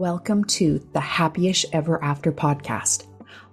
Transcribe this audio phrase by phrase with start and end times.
[0.00, 3.06] Welcome to the Happyish Ever After podcast.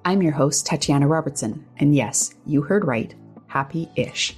[0.06, 3.14] I'm your host, Tatiana Robertson, and yes, you heard right,
[3.48, 4.34] happy ish.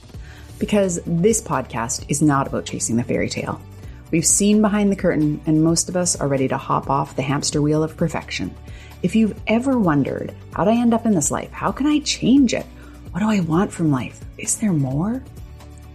[0.58, 3.62] Because this podcast is not about chasing the fairy tale.
[4.10, 7.22] We've seen behind the curtain, and most of us are ready to hop off the
[7.22, 8.56] hamster wheel of perfection.
[9.04, 11.52] If you've ever wondered, how'd I end up in this life?
[11.52, 12.66] How can I change it?
[13.12, 14.20] What do I want from life?
[14.40, 15.24] Is there more?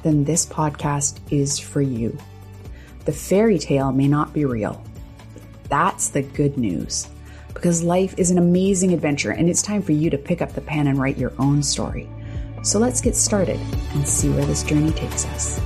[0.05, 2.17] Then this podcast is for you.
[3.05, 4.81] The fairy tale may not be real.
[5.69, 7.09] That's the good news.
[7.53, 10.61] Because life is an amazing adventure and it's time for you to pick up the
[10.61, 12.09] pen and write your own story.
[12.63, 13.61] So let's get started
[13.95, 15.61] and see where this journey takes us.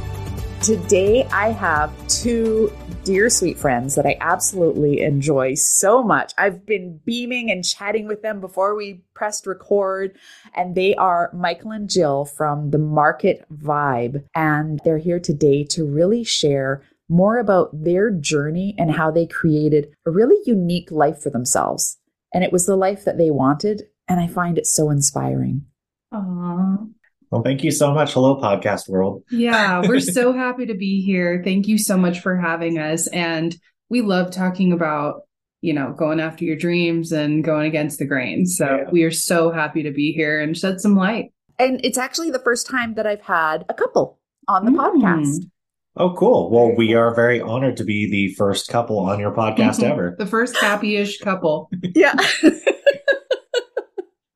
[0.60, 2.72] Today, I have two
[3.04, 6.34] dear sweet friends that I absolutely enjoy so much.
[6.36, 10.18] I've been beaming and chatting with them before we pressed record,
[10.54, 14.24] and they are Michael and Jill from the Market Vibe.
[14.34, 19.88] And they're here today to really share more about their journey and how they created
[20.06, 21.98] a really unique life for themselves.
[22.32, 23.84] And it was the life that they wanted.
[24.06, 25.64] And I find it so inspiring.
[26.12, 26.90] Aww.
[27.30, 28.14] Well, thank you so much.
[28.14, 29.22] Hello, podcast world.
[29.30, 31.42] Yeah, we're so happy to be here.
[31.44, 33.06] Thank you so much for having us.
[33.08, 33.54] And
[33.90, 35.22] we love talking about,
[35.60, 38.46] you know, going after your dreams and going against the grain.
[38.46, 38.90] So yeah.
[38.90, 41.32] we are so happy to be here and shed some light.
[41.58, 44.76] And it's actually the first time that I've had a couple on the mm.
[44.76, 45.50] podcast.
[45.98, 46.50] Oh, cool.
[46.50, 49.92] Well, we are very honored to be the first couple on your podcast mm-hmm.
[49.92, 50.16] ever.
[50.16, 51.70] The first happy-ish couple.
[51.94, 52.14] yeah.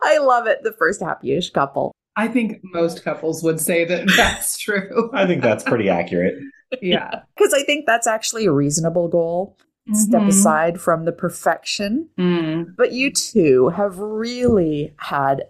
[0.03, 0.65] I love it.
[0.65, 1.93] The first happy-ish couple.
[2.17, 5.11] I think most couples would say that that's true.
[5.15, 6.35] I think that's pretty accurate.
[6.81, 7.23] yeah.
[7.37, 9.57] Because I think that's actually a reasonable goal.
[9.89, 9.95] Mm-hmm.
[9.95, 12.09] Step aside from the perfection.
[12.19, 12.75] Mm.
[12.77, 15.45] But you two have really had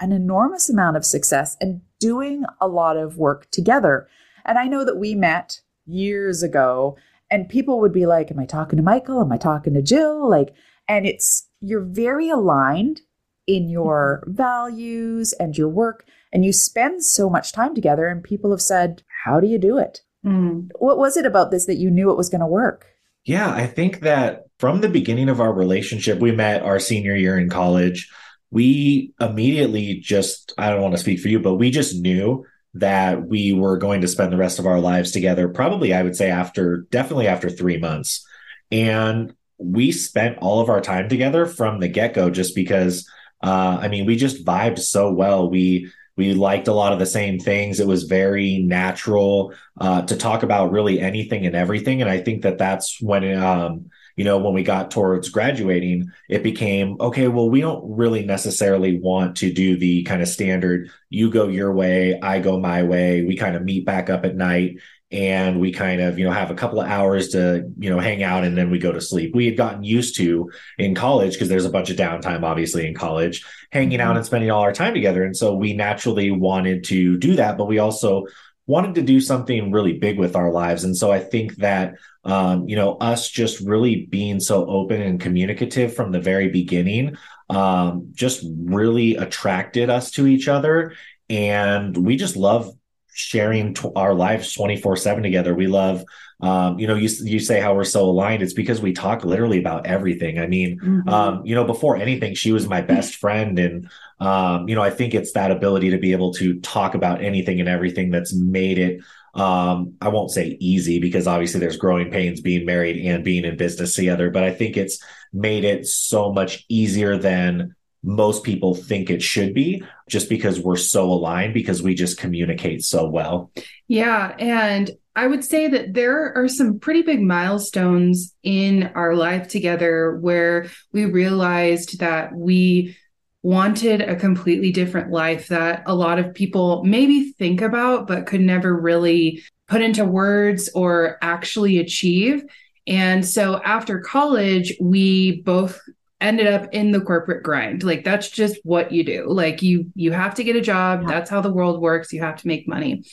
[0.00, 4.08] an enormous amount of success and doing a lot of work together.
[4.44, 6.96] And I know that we met years ago
[7.30, 9.20] and people would be like, Am I talking to Michael?
[9.20, 10.28] Am I talking to Jill?
[10.28, 10.54] Like,
[10.88, 13.00] and it's, you're very aligned
[13.46, 14.36] in your mm-hmm.
[14.36, 16.06] values and your work.
[16.32, 19.78] And you spend so much time together, and people have said, How do you do
[19.78, 20.02] it?
[20.26, 20.70] Mm.
[20.78, 22.86] What was it about this that you knew it was going to work?
[23.24, 27.38] Yeah, I think that from the beginning of our relationship, we met our senior year
[27.38, 28.10] in college.
[28.50, 33.26] We immediately just, I don't want to speak for you, but we just knew that
[33.26, 35.48] we were going to spend the rest of our lives together.
[35.48, 38.26] Probably, I would say, after definitely after three months.
[38.72, 43.08] And we spent all of our time together from the get go just because
[43.44, 45.50] uh, I mean, we just vibed so well.
[45.50, 47.78] We we liked a lot of the same things.
[47.78, 52.00] It was very natural uh, to talk about really anything and everything.
[52.00, 56.42] And I think that that's when, um, you know, when we got towards graduating, it
[56.42, 57.28] became okay.
[57.28, 60.90] Well, we don't really necessarily want to do the kind of standard.
[61.10, 63.24] You go your way, I go my way.
[63.24, 64.78] We kind of meet back up at night
[65.14, 68.22] and we kind of you know have a couple of hours to you know hang
[68.22, 71.48] out and then we go to sleep we had gotten used to in college because
[71.48, 74.16] there's a bunch of downtime obviously in college hanging out mm-hmm.
[74.16, 77.66] and spending all our time together and so we naturally wanted to do that but
[77.66, 78.26] we also
[78.66, 82.68] wanted to do something really big with our lives and so i think that um,
[82.68, 87.16] you know us just really being so open and communicative from the very beginning
[87.50, 90.94] um, just really attracted us to each other.
[91.28, 92.70] And we just love
[93.12, 95.54] sharing t- our lives 24 7 together.
[95.54, 96.04] We love
[96.40, 98.42] um, you know you, you say how we're so aligned.
[98.42, 100.38] It's because we talk literally about everything.
[100.38, 101.08] I mean mm-hmm.
[101.08, 103.58] um, you know before anything she was my best friend.
[103.58, 107.22] And um, you know i think it's that ability to be able to talk about
[107.22, 109.00] anything and everything that's made it
[109.34, 113.56] um, i won't say easy because obviously there's growing pains being married and being in
[113.56, 115.02] business together but i think it's
[115.32, 117.74] made it so much easier than
[118.04, 122.84] most people think it should be just because we're so aligned because we just communicate
[122.84, 123.50] so well.
[123.88, 124.36] Yeah.
[124.38, 130.18] And I would say that there are some pretty big milestones in our life together
[130.20, 132.96] where we realized that we
[133.44, 138.40] wanted a completely different life that a lot of people maybe think about, but could
[138.40, 142.42] never really put into words or actually achieve.
[142.86, 145.78] And so after college, we both
[146.22, 147.82] ended up in the corporate grind.
[147.82, 149.26] Like that's just what you do.
[149.28, 151.02] Like you you have to get a job.
[151.02, 151.08] Yeah.
[151.08, 152.14] that's how the world works.
[152.14, 153.04] You have to make money.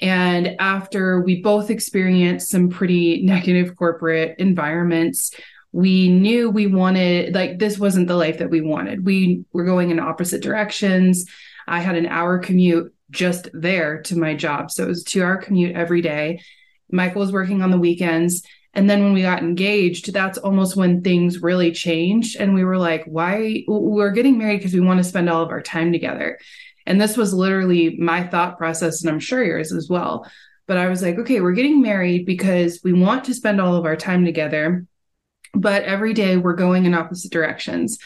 [0.00, 5.32] And after we both experienced some pretty negative corporate environments
[5.72, 9.90] we knew we wanted like this wasn't the life that we wanted we were going
[9.90, 11.26] in opposite directions
[11.68, 15.22] i had an hour commute just there to my job so it was a two
[15.22, 16.40] hour commute every day
[16.90, 21.02] michael was working on the weekends and then when we got engaged, that's almost when
[21.02, 22.36] things really changed.
[22.36, 23.64] And we were like, why?
[23.66, 26.38] We're getting married because we want to spend all of our time together.
[26.86, 30.26] And this was literally my thought process, and I'm sure yours as well.
[30.66, 33.84] But I was like, okay, we're getting married because we want to spend all of
[33.84, 34.86] our time together.
[35.54, 37.98] But every day we're going in opposite directions.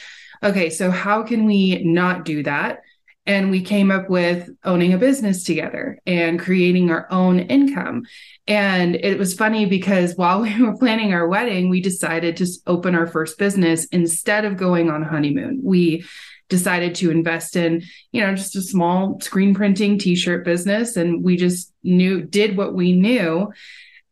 [0.42, 2.80] Okay, so how can we not do that?
[3.26, 8.04] And we came up with owning a business together and creating our own income.
[8.46, 12.94] And it was funny because while we were planning our wedding, we decided to open
[12.94, 15.60] our first business instead of going on honeymoon.
[15.62, 16.04] We
[16.50, 17.82] decided to invest in,
[18.12, 22.74] you know, just a small screen printing t-shirt business and we just knew did what
[22.74, 23.50] we knew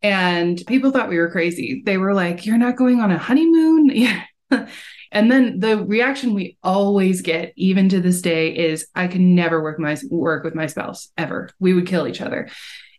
[0.03, 1.83] and people thought we were crazy.
[1.85, 3.91] They were like, "You're not going on a honeymoon?"
[5.13, 9.63] and then the reaction we always get even to this day is I can never
[9.63, 11.51] work my work with my spouse ever.
[11.61, 12.49] We would kill each other.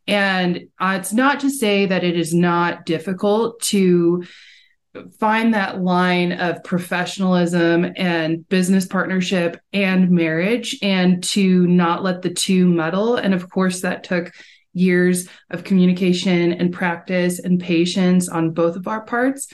[0.08, 4.26] And uh, it's not to say that it is not difficult to
[5.20, 12.30] find that line of professionalism and business partnership and marriage and to not let the
[12.30, 13.16] two muddle.
[13.16, 14.32] And of course, that took
[14.74, 19.48] years of communication and practice and patience on both of our parts.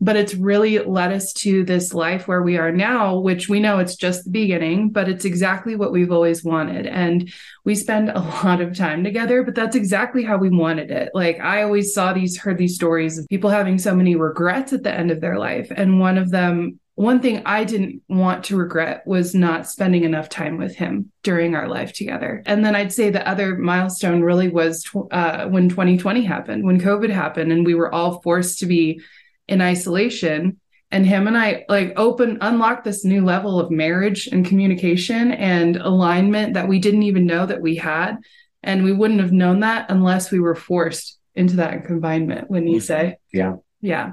[0.00, 3.78] But it's really led us to this life where we are now, which we know
[3.78, 6.86] it's just the beginning, but it's exactly what we've always wanted.
[6.86, 7.32] And
[7.64, 11.10] we spend a lot of time together, but that's exactly how we wanted it.
[11.14, 14.82] Like I always saw these, heard these stories of people having so many regrets at
[14.82, 15.70] the end of their life.
[15.74, 20.28] And one of them one thing I didn't want to regret was not spending enough
[20.28, 22.42] time with him during our life together.
[22.44, 27.10] And then I'd say the other milestone really was uh, when 2020 happened, when COVID
[27.10, 29.00] happened, and we were all forced to be
[29.48, 30.60] in isolation.
[30.90, 35.76] And him and I like open, unlocked this new level of marriage and communication and
[35.76, 38.18] alignment that we didn't even know that we had.
[38.62, 42.80] And we wouldn't have known that unless we were forced into that confinement, wouldn't you
[42.80, 43.16] say?
[43.32, 43.54] Yeah.
[43.80, 44.12] Yeah.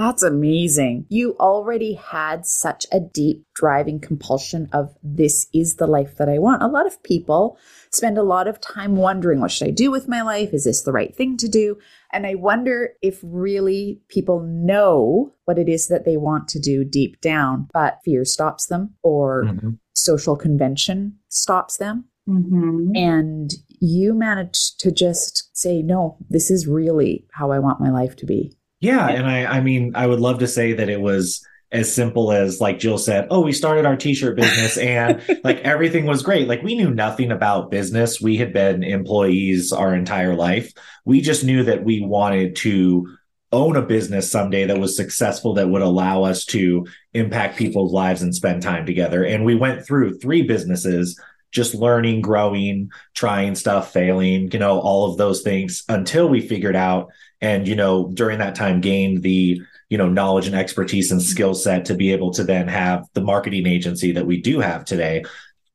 [0.00, 1.04] That's amazing.
[1.10, 6.38] You already had such a deep driving compulsion of this is the life that I
[6.38, 6.62] want.
[6.62, 7.58] A lot of people
[7.90, 10.54] spend a lot of time wondering what should I do with my life?
[10.54, 11.76] Is this the right thing to do?
[12.14, 16.82] And I wonder if really people know what it is that they want to do
[16.82, 19.70] deep down, but fear stops them or mm-hmm.
[19.94, 22.06] social convention stops them.
[22.26, 22.92] Mm-hmm.
[22.94, 23.50] And
[23.80, 28.24] you managed to just say, no, this is really how I want my life to
[28.24, 28.56] be.
[28.80, 32.32] Yeah, and I I mean I would love to say that it was as simple
[32.32, 36.48] as like Jill said, "Oh, we started our t-shirt business and like everything was great."
[36.48, 38.20] Like we knew nothing about business.
[38.20, 40.72] We had been employees our entire life.
[41.04, 43.16] We just knew that we wanted to
[43.52, 48.22] own a business someday that was successful that would allow us to impact people's lives
[48.22, 49.24] and spend time together.
[49.24, 51.20] And we went through three businesses
[51.52, 56.76] just learning, growing, trying stuff, failing, you know, all of those things until we figured
[56.76, 57.08] out
[57.40, 61.30] and you know during that time gained the you know knowledge and expertise and mm-hmm.
[61.30, 64.84] skill set to be able to then have the marketing agency that we do have
[64.84, 65.24] today.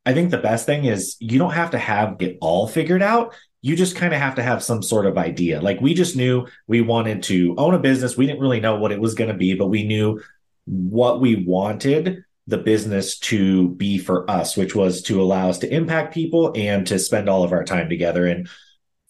[0.05, 3.33] I think the best thing is you don't have to have it all figured out.
[3.61, 5.59] You just kind of have to have some sort of idea.
[5.59, 8.15] Like we just knew we wanted to own a business.
[8.15, 10.21] We didn't really know what it was going to be but we knew
[10.65, 15.73] what we wanted the business to be for us which was to allow us to
[15.73, 18.27] impact people and to spend all of our time together.
[18.27, 18.47] And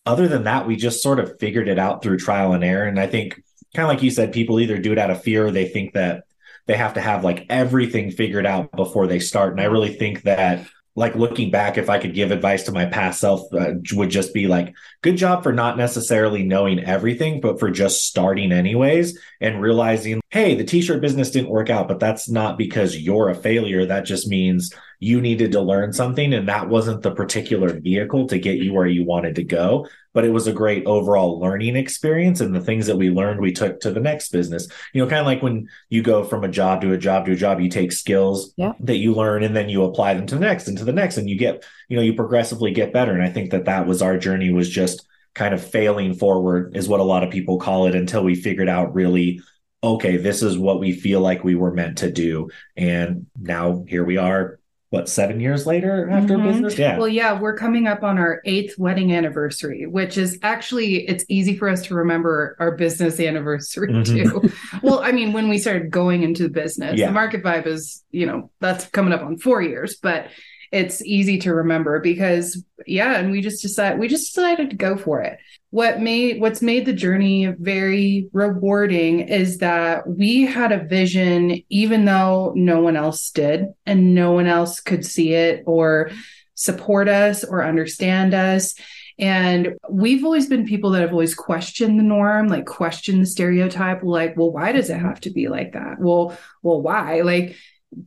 [0.05, 2.85] other than that, we just sort of figured it out through trial and error.
[2.85, 3.41] And I think,
[3.73, 5.93] kind of like you said, people either do it out of fear or they think
[5.93, 6.25] that
[6.67, 9.51] they have to have like everything figured out before they start.
[9.51, 10.67] And I really think that
[10.97, 14.33] like looking back, if I could give advice to my past self, uh, would just
[14.33, 19.61] be like, good job for not necessarily knowing everything, but for just starting anyways and
[19.61, 23.35] realizing, hey, the t shirt business didn't work out, but that's not because you're a
[23.35, 23.85] failure.
[23.85, 24.73] That just means
[25.05, 28.87] you needed to learn something and that wasn't the particular vehicle to get you where
[28.87, 29.85] you wanted to go
[30.15, 33.51] but it was a great overall learning experience and the things that we learned we
[33.51, 34.67] took to the next business.
[34.93, 37.33] You know kind of like when you go from a job to a job to
[37.33, 38.71] a job you take skills yeah.
[38.79, 41.17] that you learn and then you apply them to the next and to the next
[41.17, 43.11] and you get you know you progressively get better.
[43.11, 46.87] And i think that that was our journey was just kind of failing forward is
[46.87, 49.41] what a lot of people call it until we figured out really
[49.83, 52.49] okay this is what we feel like we were meant to do.
[52.77, 56.47] And now here we are what seven years later after mm-hmm.
[56.47, 61.07] business yeah well yeah we're coming up on our eighth wedding anniversary which is actually
[61.07, 64.41] it's easy for us to remember our business anniversary mm-hmm.
[64.41, 67.07] too well i mean when we started going into the business yeah.
[67.07, 70.27] the market vibe is you know that's coming up on four years but
[70.71, 74.97] it's easy to remember because yeah and we just decided we just decided to go
[74.97, 75.39] for it
[75.75, 82.05] what made what's made the journey very rewarding is that we had a vision even
[82.05, 86.09] though no one else did and no one else could see it or
[86.53, 88.75] support us or understand us
[89.19, 94.03] and we've always been people that have always questioned the norm, like questioned the stereotype,
[94.03, 95.99] like, well, why does it have to be like that?
[95.99, 97.21] Well, well, why?
[97.21, 97.55] Like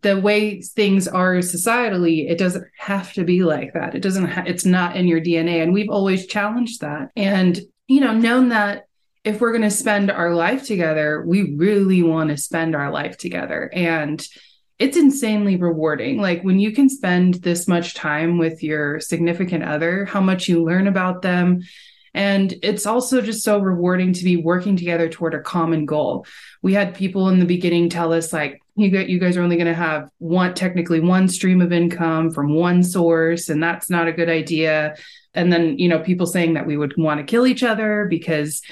[0.03, 3.95] the way things are societally, it doesn't have to be like that.
[3.95, 5.63] It doesn't, ha- it's not in your DNA.
[5.63, 8.87] And we've always challenged that and, you know, known that
[9.25, 13.17] if we're going to spend our life together, we really want to spend our life
[13.17, 13.71] together.
[13.73, 14.27] And
[14.79, 16.21] it's insanely rewarding.
[16.21, 20.63] Like when you can spend this much time with your significant other, how much you
[20.63, 21.63] learn about them.
[22.15, 26.27] And it's also just so rewarding to be working together toward a common goal.
[26.63, 29.57] We had people in the beginning tell us, like, you, get, you guys are only
[29.57, 34.09] going to have one, technically one stream of income from one source, and that's not
[34.09, 34.97] a good idea.
[35.35, 38.63] And then, you know, people saying that we would want to kill each other because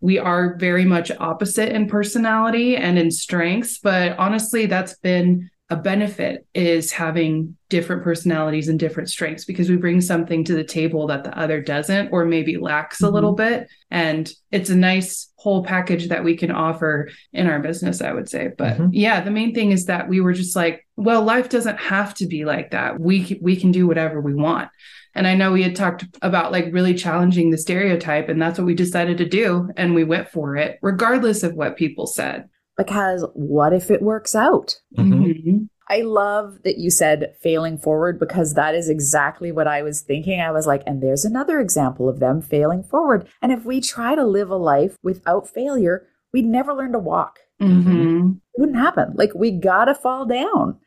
[0.00, 5.76] we are very much opposite in personality and in strengths but honestly that's been a
[5.76, 11.06] benefit is having different personalities and different strengths because we bring something to the table
[11.06, 13.06] that the other doesn't or maybe lacks mm-hmm.
[13.06, 17.60] a little bit and it's a nice whole package that we can offer in our
[17.60, 18.88] business i would say but mm-hmm.
[18.90, 22.26] yeah the main thing is that we were just like well life doesn't have to
[22.26, 24.68] be like that we we can do whatever we want
[25.14, 28.64] and I know we had talked about like really challenging the stereotype, and that's what
[28.64, 29.68] we decided to do.
[29.76, 32.48] And we went for it, regardless of what people said.
[32.76, 34.76] Because what if it works out?
[34.96, 35.22] Mm-hmm.
[35.22, 35.56] Mm-hmm.
[35.88, 40.40] I love that you said failing forward because that is exactly what I was thinking.
[40.40, 43.28] I was like, and there's another example of them failing forward.
[43.42, 47.40] And if we try to live a life without failure, we'd never learn to walk.
[47.60, 48.34] Mm-hmm.
[48.54, 49.14] It wouldn't happen.
[49.16, 50.78] Like, we gotta fall down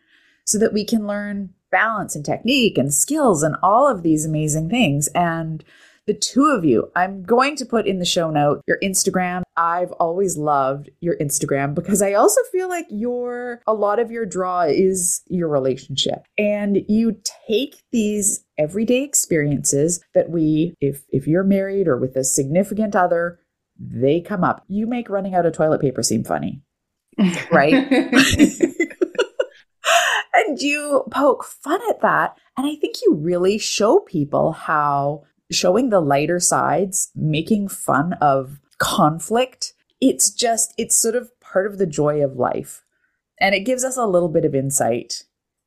[0.45, 4.69] so that we can learn balance and technique and skills and all of these amazing
[4.69, 5.09] things.
[5.09, 5.65] And
[6.05, 9.43] the two of you, I'm going to put in the show note your Instagram.
[9.55, 14.25] I've always loved your Instagram because I also feel like your a lot of your
[14.25, 16.25] draw is your relationship.
[16.37, 17.17] And you
[17.47, 23.39] take these everyday experiences that we if if you're married or with a significant other,
[23.79, 24.63] they come up.
[24.67, 26.61] You make running out of toilet paper seem funny.
[27.51, 27.73] Right?
[30.33, 32.35] and you poke fun at that.
[32.57, 38.59] And I think you really show people how showing the lighter sides, making fun of
[38.77, 42.83] conflict, it's just, it's sort of part of the joy of life.
[43.39, 45.23] And it gives us a little bit of insight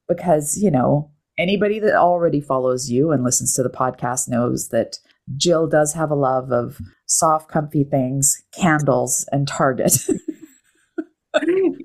[0.09, 4.99] because, you know, anybody that already follows you and listens to the podcast knows that
[5.37, 9.99] Jill does have a love of soft, comfy things, candles, and Target.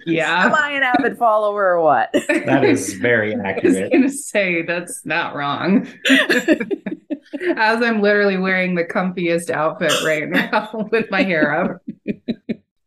[0.06, 0.46] yeah.
[0.46, 2.10] Am I an avid follower or what?
[2.14, 3.76] That is very accurate.
[3.78, 5.88] I was going to say that's not wrong.
[7.56, 11.82] As I'm literally wearing the comfiest outfit right now with my hair up.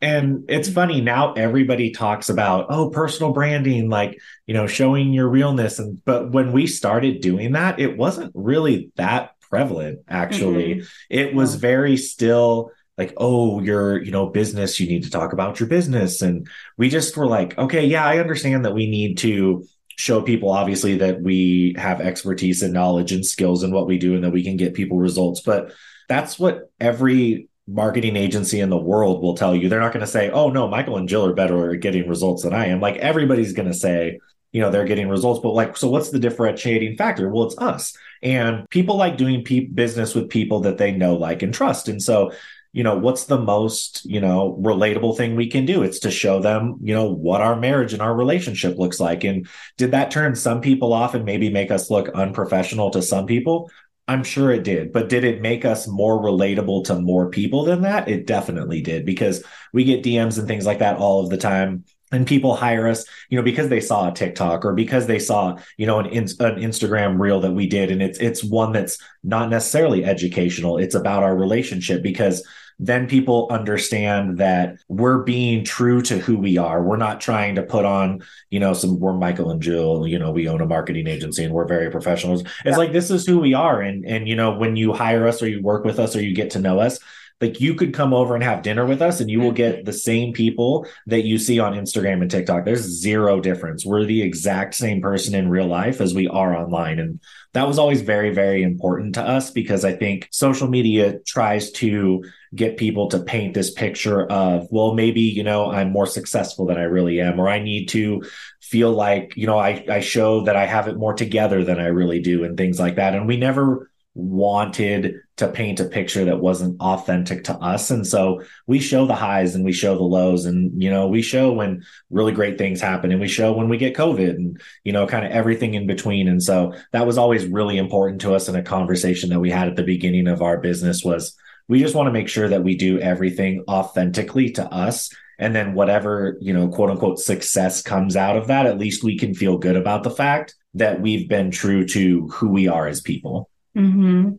[0.00, 5.26] And it's funny now everybody talks about oh personal branding like you know showing your
[5.28, 10.75] realness and but when we started doing that it wasn't really that prevalent actually.
[10.75, 10.87] Mm-hmm.
[11.11, 15.61] It was very still like oh your you know business you need to talk about
[15.61, 16.23] your business.
[16.23, 19.65] And we just were like okay yeah i understand that we need to
[19.97, 24.15] show people obviously that we have expertise and knowledge and skills in what we do
[24.15, 25.41] and that we can get people results.
[25.41, 25.73] But
[26.09, 29.69] that's what every marketing agency in the world will tell you.
[29.69, 32.43] They're not going to say oh no michael and jill are better at getting results
[32.43, 32.81] than i am.
[32.81, 34.21] Like everybody's going to say
[34.53, 37.29] you know they're getting results but like so what's the differentiating factor?
[37.29, 37.97] Well it's us.
[38.23, 41.89] And people like doing pe- business with people that they know like and trust.
[41.89, 42.33] And so
[42.75, 45.85] you know what's the most you know relatable thing we can do?
[45.85, 49.23] It's to show them you know what our marriage and our relationship looks like.
[49.23, 49.47] And
[49.78, 53.71] did that turn some people off and maybe make us look unprofessional to some people?
[54.09, 54.93] I'm sure it did.
[54.93, 58.09] But did it make us more relatable to more people than that?
[58.09, 61.85] It definitely did because we get dms and things like that all of the time.
[62.11, 65.59] And people hire us you know because they saw a tiktok or because they saw
[65.78, 67.93] you know an, an instagram reel that we did.
[67.93, 70.78] And it's it's one that's not necessarily educational.
[70.78, 72.45] It's about our relationship because
[72.78, 76.83] then people understand that we're being true to who we are.
[76.83, 80.31] We're not trying to put on, you know, some we're Michael and Jill, you know,
[80.31, 82.43] we own a marketing agency and we're very professionals.
[82.43, 82.76] It's yeah.
[82.76, 83.81] like this is who we are.
[83.81, 86.35] And and you know, when you hire us or you work with us or you
[86.35, 86.99] get to know us,
[87.41, 89.93] like you could come over and have dinner with us and you will get the
[89.93, 92.64] same people that you see on Instagram and TikTok.
[92.64, 93.85] There's zero difference.
[93.85, 96.99] We're the exact same person in real life as we are online.
[96.99, 97.21] And
[97.53, 102.25] that was always very, very important to us because I think social media tries to
[102.55, 106.79] get people to paint this picture of, well, maybe, you know, I'm more successful than
[106.79, 108.23] I really am, or I need to
[108.61, 111.87] feel like, you know, I, I show that I have it more together than I
[111.87, 113.14] really do and things like that.
[113.14, 117.91] And we never wanted to paint a picture that wasn't authentic to us.
[117.91, 121.23] And so we show the highs and we show the lows and you know we
[121.23, 124.93] show when really great things happen and we show when we get covid and you
[124.93, 126.29] know kind of everything in between.
[126.29, 129.69] And so that was always really important to us in a conversation that we had
[129.69, 131.37] at the beginning of our business was
[131.67, 135.11] we just want to make sure that we do everything authentically to us.
[135.38, 139.19] And then whatever you know quote unquote success comes out of that at least we
[139.19, 143.00] can feel good about the fact that we've been true to who we are as
[143.00, 143.49] people.
[143.76, 144.35] Mm-hmm.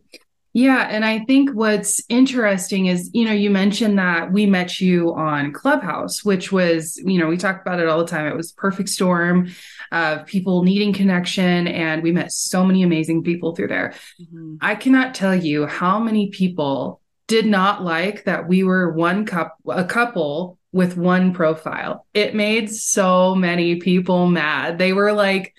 [0.56, 0.88] Yeah.
[0.88, 5.52] And I think what's interesting is, you know, you mentioned that we met you on
[5.52, 8.26] Clubhouse, which was, you know, we talk about it all the time.
[8.26, 9.50] It was perfect storm
[9.92, 11.68] of people needing connection.
[11.68, 13.92] And we met so many amazing people through there.
[14.18, 14.56] Mm-hmm.
[14.62, 19.56] I cannot tell you how many people did not like that we were one cup,
[19.68, 22.06] a couple with one profile.
[22.14, 24.78] It made so many people mad.
[24.78, 25.54] They were like,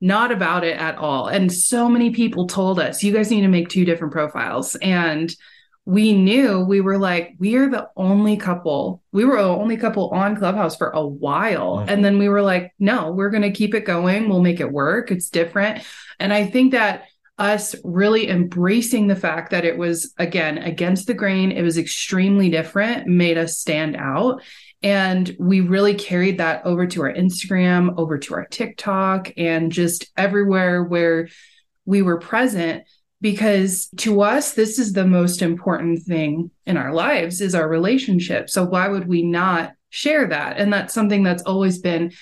[0.00, 1.26] not about it at all.
[1.26, 4.76] And so many people told us, you guys need to make two different profiles.
[4.76, 5.34] And
[5.84, 9.02] we knew we were like, we are the only couple.
[9.10, 11.78] We were the only couple on Clubhouse for a while.
[11.78, 11.88] Mm-hmm.
[11.88, 14.28] And then we were like, no, we're going to keep it going.
[14.28, 15.10] We'll make it work.
[15.10, 15.82] It's different.
[16.20, 17.04] And I think that
[17.38, 22.50] us really embracing the fact that it was, again, against the grain, it was extremely
[22.50, 24.42] different, made us stand out.
[24.82, 30.06] And we really carried that over to our Instagram, over to our TikTok, and just
[30.16, 31.28] everywhere where
[31.84, 32.84] we were present
[33.20, 38.48] because to us this is the most important thing in our lives is our relationship.
[38.48, 40.58] So why would we not share that?
[40.58, 42.12] And that's something that's always been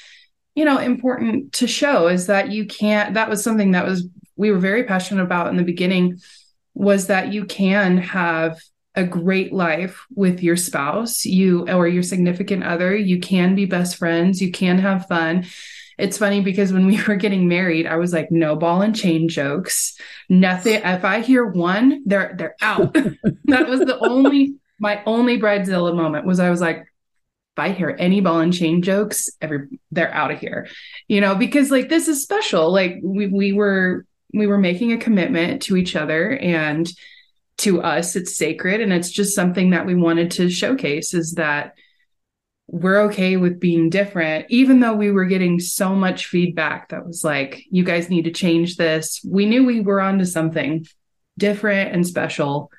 [0.56, 4.50] you know important to show is that you can't that was something that was we
[4.50, 6.18] were very passionate about in the beginning
[6.75, 8.58] was that you can have
[8.96, 12.96] a great life with your spouse, you or your significant other.
[12.96, 15.46] You can be best friends, you can have fun.
[15.98, 19.28] It's funny because when we were getting married, I was like, no ball and chain
[19.28, 19.98] jokes.
[20.28, 20.80] Nothing.
[20.82, 22.94] If I hear one, they're they're out.
[23.44, 27.96] that was the only my only bridezilla moment was I was like, if I hear
[27.98, 30.68] any ball and chain jokes, every they're out of here.
[31.08, 32.72] You know, because like this is special.
[32.72, 36.90] Like we we were we were making a commitment to each other and
[37.58, 38.80] to us it's sacred.
[38.80, 41.75] And it's just something that we wanted to showcase is that
[42.68, 47.22] we're okay with being different even though we were getting so much feedback that was
[47.22, 49.20] like you guys need to change this.
[49.28, 50.84] We knew we were onto something
[51.38, 52.70] different and special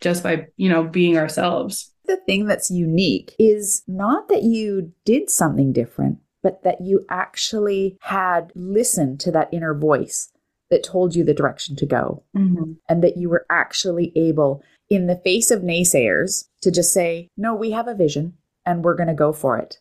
[0.00, 1.92] just by you know being ourselves.
[2.06, 7.98] The thing that's unique is not that you did something different but that you actually
[8.02, 10.30] had listened to that inner voice
[10.70, 12.72] that told you the direction to go mm-hmm.
[12.88, 17.54] and that you were actually able in the face of naysayers to just say no
[17.54, 19.78] we have a vision and we're going to go for it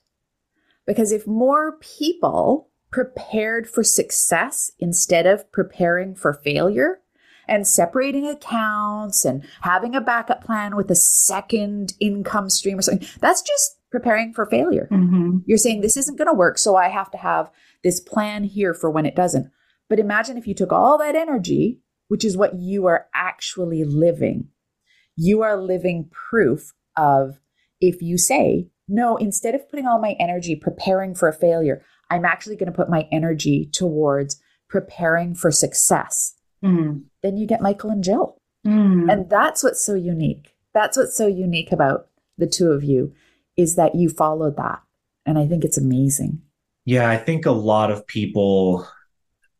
[0.85, 7.01] because if more people prepared for success instead of preparing for failure
[7.47, 13.07] and separating accounts and having a backup plan with a second income stream or something
[13.19, 15.37] that's just preparing for failure mm-hmm.
[15.45, 17.49] you're saying this isn't going to work so i have to have
[17.83, 19.51] this plan here for when it doesn't
[19.89, 24.49] but imagine if you took all that energy, which is what you are actually living,
[25.15, 27.39] you are living proof of
[27.81, 32.25] if you say, no, instead of putting all my energy preparing for a failure, I'm
[32.25, 36.35] actually going to put my energy towards preparing for success.
[36.63, 37.03] Mm.
[37.23, 38.37] Then you get Michael and Jill.
[38.65, 39.11] Mm.
[39.11, 40.55] And that's what's so unique.
[40.73, 43.13] That's what's so unique about the two of you
[43.57, 44.81] is that you followed that.
[45.25, 46.41] And I think it's amazing.
[46.83, 48.87] Yeah, I think a lot of people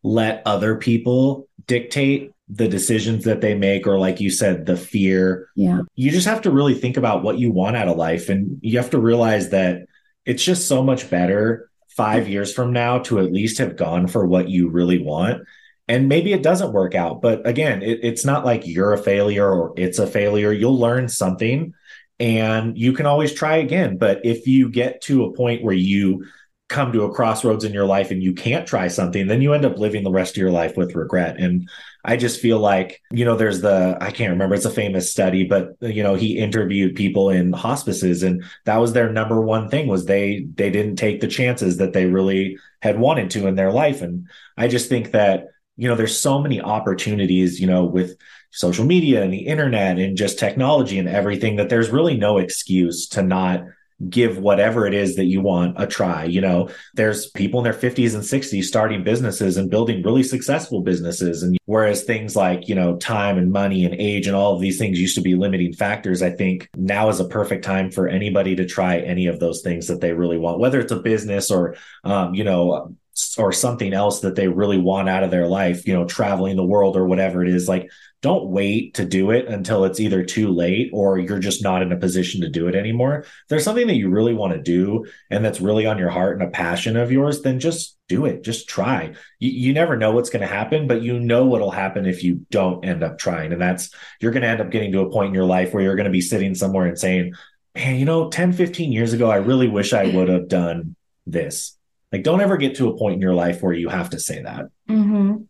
[0.06, 5.50] let other people dictate the decisions that they make or like you said the fear.
[5.56, 5.82] Yeah.
[5.96, 8.78] You just have to really think about what you want out of life and you
[8.78, 9.88] have to realize that
[10.24, 14.28] it's just so much better 5 years from now to at least have gone for
[14.28, 15.41] what you really want.
[15.88, 19.50] And maybe it doesn't work out but again it, it's not like you're a failure
[19.50, 20.52] or it's a failure.
[20.52, 21.74] You'll learn something
[22.20, 23.98] and you can always try again.
[23.98, 26.26] But if you get to a point where you
[26.67, 29.65] come to a crossroads in your life and you can't try something, then you end
[29.65, 31.39] up living the rest of your life with regret.
[31.39, 31.69] And
[32.04, 35.43] I just feel like, you know, there's the, I can't remember, it's a famous study,
[35.43, 39.88] but, you know, he interviewed people in hospices and that was their number one thing
[39.88, 43.71] was they, they didn't take the chances that they really had wanted to in their
[43.71, 44.01] life.
[44.01, 45.47] And I just think that,
[45.78, 48.17] you know, there's so many opportunities, you know, with
[48.51, 53.08] social media and the internet and just technology and everything that there's really no excuse
[53.10, 53.65] to not
[54.10, 56.25] give whatever it is that you want a try.
[56.25, 60.81] You know, there's people in their 50s and 60s starting businesses and building really successful
[60.81, 61.43] businesses.
[61.43, 64.77] And whereas things like, you know, time and money and age and all of these
[64.77, 68.55] things used to be limiting factors, I think now is a perfect time for anybody
[68.58, 71.75] to try any of those things that they really want, whether it's a business or,
[72.03, 72.95] um, you know,
[73.38, 76.65] or something else that they really want out of their life, you know, traveling the
[76.65, 77.67] world or whatever it is.
[77.67, 77.89] Like,
[78.26, 81.92] don't wait to do it until it's either too late or you're just not in
[81.92, 83.20] a position to do it anymore.
[83.20, 86.34] If there's something that you really want to do and that's really on your heart
[86.34, 88.44] and a passion of yours, then just do it.
[88.44, 89.14] Just try.
[89.38, 92.48] You, you never know what's going to happen, but you know what'll happen if you
[92.50, 93.54] don't end up trying.
[93.54, 95.84] And that's, you're going to end up getting to a point in your life where
[95.84, 97.36] you're going to be sitting somewhere and saying,
[97.76, 100.96] man, you know, 10, 15 years ago, I really wish I would have done
[101.28, 101.76] this
[102.12, 104.42] like, don't ever get to a point in your life where you have to say
[104.42, 104.70] that.
[104.90, 105.44] Mm-hmm.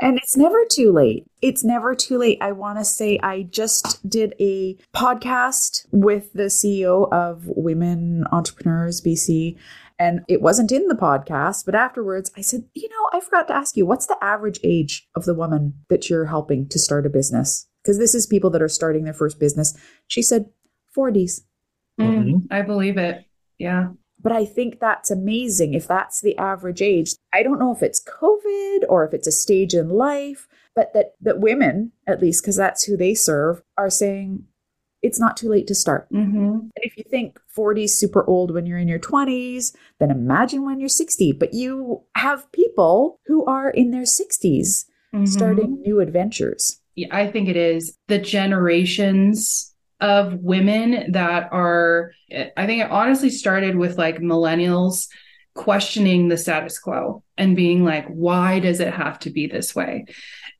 [0.00, 1.24] And it's never too late.
[1.40, 2.38] It's never too late.
[2.40, 9.00] I want to say I just did a podcast with the CEO of Women Entrepreneurs
[9.00, 9.56] BC.
[9.98, 13.54] And it wasn't in the podcast, but afterwards I said, you know, I forgot to
[13.54, 17.10] ask you, what's the average age of the woman that you're helping to start a
[17.10, 17.68] business?
[17.82, 19.76] Because this is people that are starting their first business.
[20.08, 20.46] She said
[20.96, 21.42] 40s.
[22.00, 23.24] Mm, I believe it.
[23.58, 23.90] Yeah.
[24.24, 27.14] But I think that's amazing if that's the average age.
[27.32, 31.12] I don't know if it's COVID or if it's a stage in life, but that
[31.20, 34.44] that women, at least because that's who they serve, are saying
[35.02, 36.10] it's not too late to start.
[36.10, 36.38] Mm-hmm.
[36.38, 40.64] And if you think 40 is super old when you're in your 20s, then imagine
[40.64, 41.32] when you're 60.
[41.32, 45.26] But you have people who are in their 60s Mm-hmm.
[45.26, 46.80] starting new adventures.
[46.96, 53.30] Yeah, I think it is the generations of women that are, I think it honestly
[53.30, 55.06] started with like millennials
[55.54, 60.06] questioning the status quo and being like, why does it have to be this way?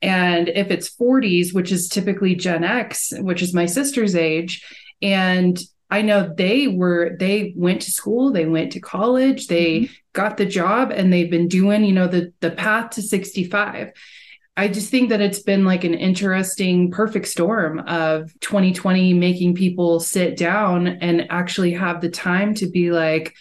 [0.01, 4.65] And if it's 40s, which is typically Gen X, which is my sister's age,
[5.03, 5.59] and
[5.91, 9.93] I know they were they went to school, they went to college, they mm-hmm.
[10.13, 13.93] got the job and they've been doing, you know, the the path to 65.
[14.57, 19.99] I just think that it's been like an interesting perfect storm of 2020 making people
[19.99, 23.35] sit down and actually have the time to be like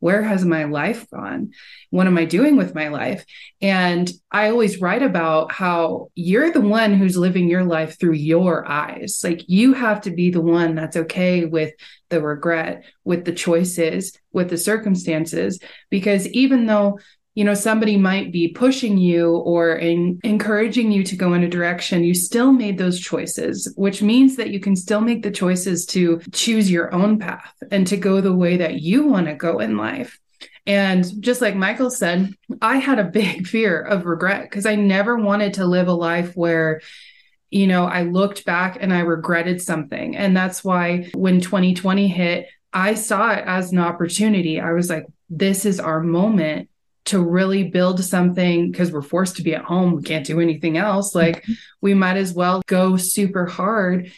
[0.00, 1.52] where has my life gone?
[1.90, 3.24] What am I doing with my life?
[3.60, 8.66] And I always write about how you're the one who's living your life through your
[8.66, 9.20] eyes.
[9.22, 11.74] Like you have to be the one that's okay with
[12.08, 15.60] the regret, with the choices, with the circumstances.
[15.90, 16.98] Because even though
[17.40, 21.48] you know somebody might be pushing you or in, encouraging you to go in a
[21.48, 25.86] direction you still made those choices which means that you can still make the choices
[25.86, 29.58] to choose your own path and to go the way that you want to go
[29.58, 30.20] in life.
[30.66, 35.16] And just like michael said i had a big fear of regret because i never
[35.16, 36.82] wanted to live a life where
[37.48, 40.14] you know i looked back and i regretted something.
[40.14, 44.60] And that's why when 2020 hit i saw it as an opportunity.
[44.60, 46.68] I was like this is our moment
[47.10, 50.76] to really build something because we're forced to be at home we can't do anything
[50.76, 51.52] else like mm-hmm.
[51.80, 54.10] we might as well go super hard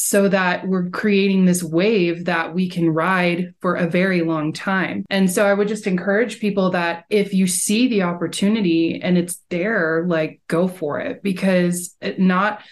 [0.00, 5.04] so that we're creating this wave that we can ride for a very long time.
[5.10, 9.42] And so I would just encourage people that if you see the opportunity and it's
[9.50, 12.62] there, like go for it because it not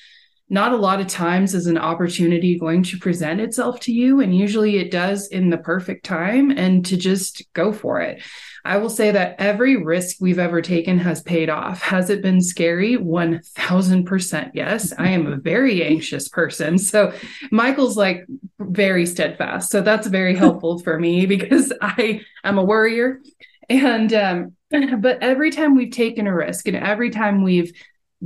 [0.48, 4.37] not a lot of times is an opportunity going to present itself to you and
[4.37, 8.22] usually it does in the perfect time and to just go for it.
[8.64, 11.82] I will say that every risk we've ever taken has paid off.
[11.82, 12.96] Has it been scary?
[12.96, 14.92] 1000% yes.
[14.96, 16.78] I am a very anxious person.
[16.78, 17.12] So
[17.50, 18.26] Michael's like
[18.59, 19.70] very steadfast.
[19.70, 23.20] So that's very helpful for me because I am a worrier.
[23.68, 24.52] And um
[25.00, 27.72] but every time we've taken a risk and every time we've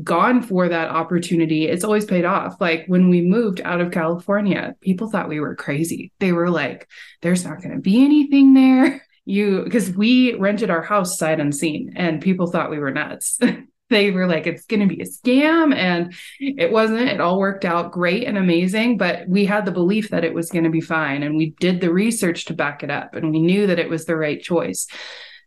[0.03, 2.61] gone for that opportunity, it's always paid off.
[2.61, 6.13] Like when we moved out of California, people thought we were crazy.
[6.21, 6.89] They were like,
[7.23, 9.05] there's not going to be anything there.
[9.27, 13.39] You, because we rented our house sight unseen and people thought we were nuts.
[13.91, 15.75] they were like, it's going to be a scam.
[15.75, 17.09] And it wasn't.
[17.09, 18.97] It all worked out great and amazing.
[18.97, 21.23] But we had the belief that it was going to be fine.
[21.23, 23.15] And we did the research to back it up.
[23.15, 24.87] And we knew that it was the right choice.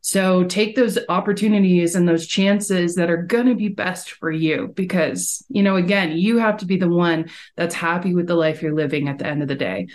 [0.05, 4.73] So take those opportunities and those chances that are going to be best for you
[4.75, 8.61] because, you know, again, you have to be the one that's happy with the life
[8.61, 9.87] you're living at the end of the day.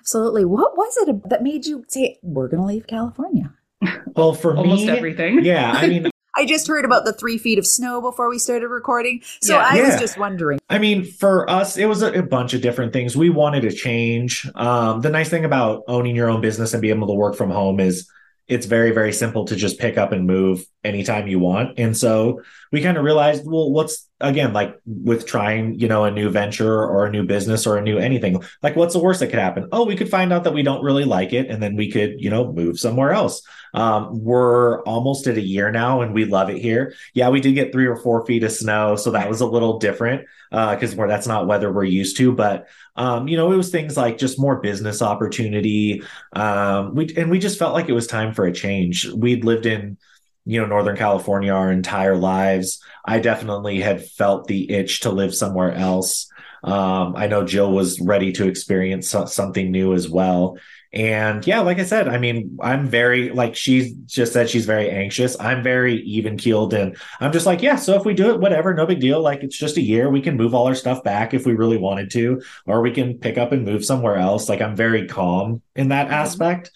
[0.00, 0.44] Absolutely.
[0.44, 3.54] What was it that made you say, we're going to leave California?
[4.16, 5.38] Well, for Almost me, everything.
[5.44, 8.66] yeah, I mean, I just heard about the three feet of snow before we started
[8.68, 9.22] recording.
[9.42, 9.64] So Yeah.
[9.66, 9.86] I Yeah.
[9.86, 10.58] was just wondering.
[10.68, 13.16] I mean, for us, it was a, a bunch of different things.
[13.16, 14.44] We wanted to change.
[14.56, 17.50] Um, the nice thing about owning your own business and being able to work from
[17.50, 18.08] home is
[18.52, 21.78] it's very, very simple to just pick up and move anytime you want.
[21.78, 26.10] And so we kind of realized, well, what's again, like with trying, you know, a
[26.10, 29.28] new venture or a new business or a new anything, like what's the worst that
[29.28, 29.68] could happen?
[29.72, 32.20] Oh, we could find out that we don't really like it and then we could,
[32.20, 33.42] you know, move somewhere else.
[33.74, 36.94] Um, we're almost at a year now and we love it here.
[37.14, 38.96] Yeah, we did get three or four feet of snow.
[38.96, 42.32] So that was a little different because we're that's not weather we're used to.
[42.32, 46.02] But um, you know, it was things like just more business opportunity.
[46.34, 49.08] Um, we and we just felt like it was time for a change.
[49.08, 49.96] We'd lived in
[50.44, 55.34] you know northern california our entire lives i definitely had felt the itch to live
[55.34, 56.28] somewhere else
[56.64, 60.58] um, i know jill was ready to experience something new as well
[60.92, 64.90] and yeah like i said i mean i'm very like she's just said she's very
[64.90, 68.40] anxious i'm very even keeled and i'm just like yeah so if we do it
[68.40, 71.02] whatever no big deal like it's just a year we can move all our stuff
[71.02, 74.48] back if we really wanted to or we can pick up and move somewhere else
[74.48, 76.14] like i'm very calm in that mm-hmm.
[76.14, 76.70] aspect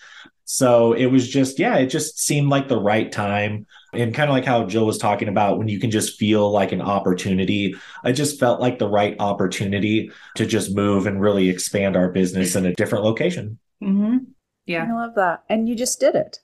[0.49, 3.67] so it was just, yeah, it just seemed like the right time.
[3.93, 6.71] And kind of like how Jill was talking about when you can just feel like
[6.71, 7.75] an opportunity.
[8.05, 12.55] I just felt like the right opportunity to just move and really expand our business
[12.55, 13.59] in a different location.
[13.83, 14.19] Mm-hmm.
[14.67, 14.87] Yeah.
[14.89, 15.45] I love that.
[15.49, 16.39] And you just did it.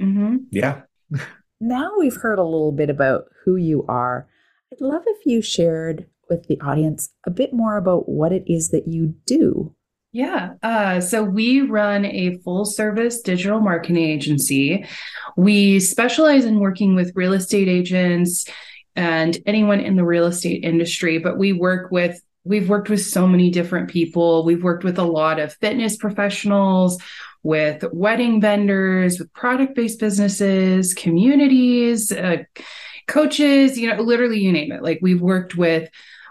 [0.00, 0.36] Mm-hmm.
[0.50, 0.82] Yeah.
[1.60, 4.28] now we've heard a little bit about who you are.
[4.72, 8.70] I'd love if you shared with the audience a bit more about what it is
[8.70, 9.74] that you do.
[10.12, 10.54] Yeah.
[10.62, 14.86] Uh, so we run a full service digital marketing agency.
[15.36, 18.46] We specialize in working with real estate agents
[18.96, 23.26] and anyone in the real estate industry, but we work with we've worked with so
[23.26, 24.44] many different people.
[24.44, 27.00] We've worked with a lot of fitness professionals,
[27.42, 32.38] with wedding vendors, with product based businesses, communities, uh,
[33.06, 34.82] coaches, you know, literally you name it.
[34.82, 35.88] Like we've worked with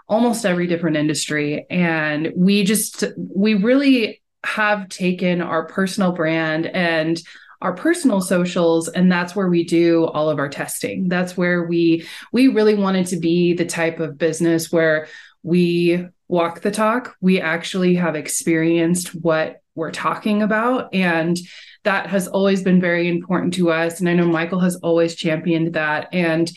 [0.08, 1.66] almost every different industry.
[1.70, 7.20] And we just, we really have taken our personal brand and
[7.60, 12.06] our personal socials and that's where we do all of our testing that's where we
[12.32, 15.08] we really wanted to be the type of business where
[15.42, 17.16] we walk the talk.
[17.20, 21.38] We actually have experienced what we're talking about and
[21.84, 25.74] that has always been very important to us and i know michael has always championed
[25.74, 26.50] that and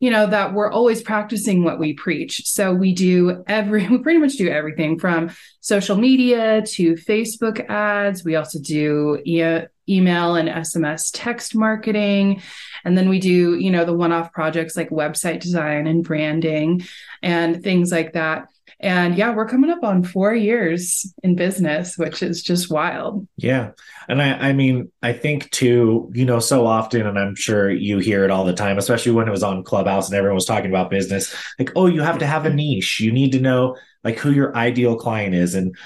[0.00, 2.46] you know that we're always practicing what we preach.
[2.46, 8.24] So we do every we pretty much do everything from social media to facebook ads.
[8.24, 12.42] We also do e- email and sms text marketing.
[12.84, 16.82] And then we do you know the one-off projects like website design and branding
[17.22, 18.48] and things like that
[18.80, 23.28] and yeah, we're coming up on four years in business, which is just wild.
[23.36, 23.72] Yeah.
[24.08, 27.98] And I, I mean, I think too, you know, so often, and I'm sure you
[27.98, 30.70] hear it all the time, especially when it was on Clubhouse and everyone was talking
[30.70, 33.00] about business, like, oh, you have to have a niche.
[33.00, 35.54] You need to know like who your ideal client is.
[35.54, 35.76] And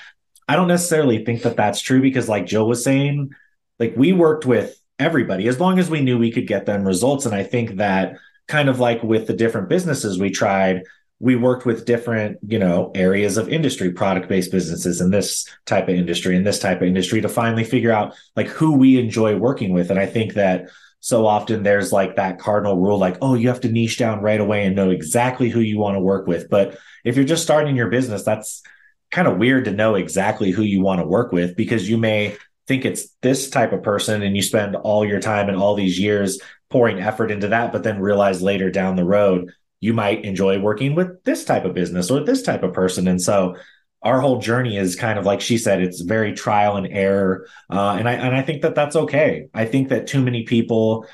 [0.49, 3.31] I don't necessarily think that that's true because, like Jill was saying,
[3.79, 7.27] like we worked with everybody as long as we knew we could get them results.
[7.27, 10.83] And I think that kind of like with the different businesses we tried,
[11.25, 15.89] we worked with different you know areas of industry product based businesses in this type
[15.89, 19.35] of industry and this type of industry to finally figure out like who we enjoy
[19.35, 19.91] working with.
[19.91, 20.69] And i think that
[21.01, 24.41] so often there's like that cardinal rule like oh you have to niche down right
[24.41, 26.51] away and know exactly who you want to work with.
[26.51, 28.63] But if you're just starting your business that's
[29.11, 32.37] kind of weird to know exactly who you want to work with because you may
[32.67, 35.99] think it's this type of person and you spend all your time and all these
[35.99, 39.51] years pouring effort into that but then realize later down the road
[39.85, 43.07] you might enjoy working with this type of business or this type of person.
[43.07, 43.57] And so
[44.01, 47.47] our whole journey is kind of like she said, it's very trial and error.
[47.69, 49.49] Uh, and I, and I think that that's okay.
[49.53, 51.07] I think that too many people,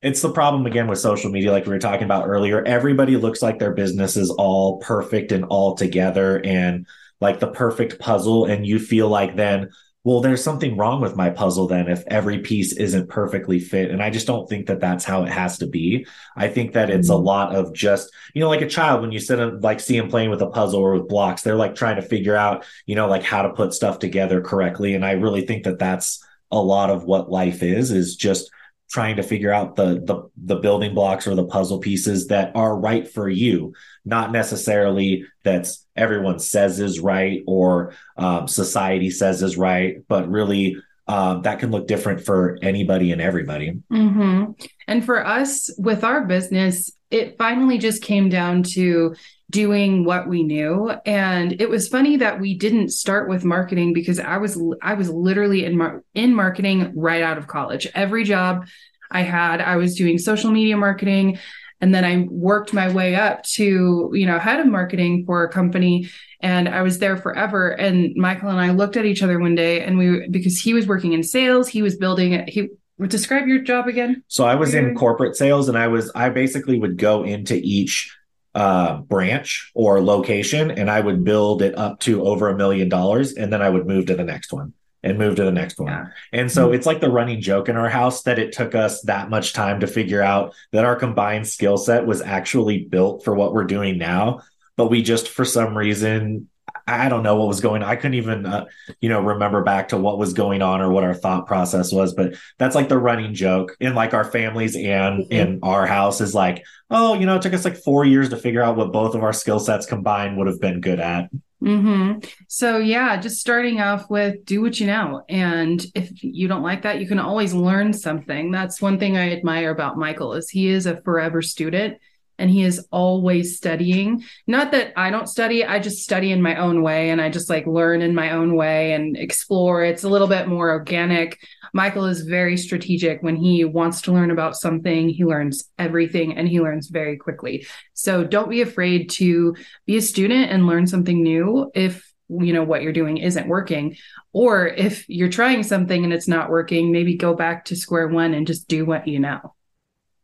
[0.00, 2.62] it's the problem again with social media, like we were talking about earlier.
[2.64, 6.86] Everybody looks like their business is all perfect and all together and
[7.20, 8.44] like the perfect puzzle.
[8.44, 9.70] And you feel like then,
[10.04, 13.90] well, there's something wrong with my puzzle then if every piece isn't perfectly fit.
[13.90, 16.06] And I just don't think that that's how it has to be.
[16.36, 17.20] I think that it's mm-hmm.
[17.20, 19.98] a lot of just, you know, like a child, when you sit and like see
[19.98, 22.94] them playing with a puzzle or with blocks, they're like trying to figure out, you
[22.94, 24.94] know, like how to put stuff together correctly.
[24.94, 28.50] And I really think that that's a lot of what life is, is just
[28.88, 32.76] trying to figure out the the the building blocks or the puzzle pieces that are
[32.76, 33.74] right for you
[34.04, 40.76] not necessarily that's everyone says is right or um, society says is right but really
[41.06, 44.52] um, that can look different for anybody and everybody mm-hmm.
[44.86, 49.14] and for us with our business it finally just came down to
[49.50, 50.90] doing what we knew.
[51.06, 55.08] And it was funny that we didn't start with marketing because i was i was
[55.08, 57.86] literally in mar- in marketing right out of college.
[57.94, 58.66] Every job
[59.10, 61.38] i had i was doing social media marketing.
[61.80, 65.48] And then i worked my way up to you know head of marketing for a
[65.48, 66.10] company.
[66.40, 67.70] And i was there forever.
[67.70, 70.86] And michael and i looked at each other one day and we because he was
[70.86, 72.68] working in sales he was building he
[73.06, 74.22] describe your job again.
[74.28, 78.14] So i was in corporate sales and i was i basically would go into each
[78.58, 83.34] uh, branch or location and I would build it up to over a million dollars
[83.34, 84.72] and then I would move to the next one
[85.04, 85.92] and move to the next one.
[85.92, 86.06] Yeah.
[86.32, 86.74] And so mm-hmm.
[86.74, 89.78] it's like the running joke in our house that it took us that much time
[89.78, 93.96] to figure out that our combined skill set was actually built for what we're doing
[93.96, 94.40] now.
[94.76, 96.48] But we just, for some reason,
[96.88, 97.88] I don't know what was going on.
[97.88, 98.64] I couldn't even, uh,
[99.00, 102.14] you know, remember back to what was going on or what our thought process was.
[102.14, 105.32] But that's like the running joke in like our families and mm-hmm.
[105.32, 108.36] in our house is like, oh, you know, it took us like four years to
[108.36, 111.28] figure out what both of our skill sets combined would have been good at.
[111.62, 112.20] Mm-hmm.
[112.46, 116.82] So yeah, just starting off with do what you know, and if you don't like
[116.82, 118.52] that, you can always learn something.
[118.52, 121.98] That's one thing I admire about Michael is he is a forever student
[122.38, 124.24] and he is always studying.
[124.46, 127.50] Not that I don't study, I just study in my own way and I just
[127.50, 129.84] like learn in my own way and explore.
[129.84, 131.38] It's a little bit more organic.
[131.72, 136.48] Michael is very strategic when he wants to learn about something, he learns everything and
[136.48, 137.66] he learns very quickly.
[137.94, 142.62] So don't be afraid to be a student and learn something new if you know
[142.62, 143.96] what you're doing isn't working
[144.32, 148.34] or if you're trying something and it's not working maybe go back to square one
[148.34, 149.54] and just do what you know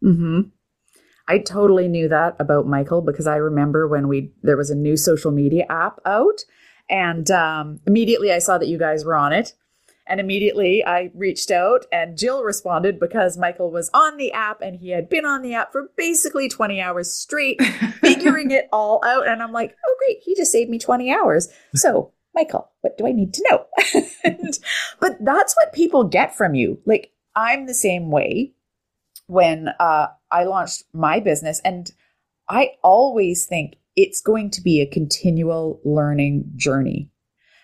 [0.03, 0.42] hmm
[1.27, 4.97] I totally knew that about Michael because I remember when we there was a new
[4.97, 6.45] social media app out,
[6.89, 9.55] and um, immediately I saw that you guys were on it,
[10.07, 14.77] and immediately I reached out, and Jill responded because Michael was on the app and
[14.77, 17.63] he had been on the app for basically twenty hours straight,
[18.01, 21.49] figuring it all out, and I'm like, oh great, he just saved me twenty hours.
[21.75, 23.67] So Michael, what do I need to know?
[24.25, 24.59] and,
[25.01, 26.81] but that's what people get from you.
[26.85, 28.54] Like I'm the same way
[29.27, 31.61] when uh, I launched my business.
[31.65, 31.91] And
[32.49, 37.11] I always think it's going to be a continual learning journey.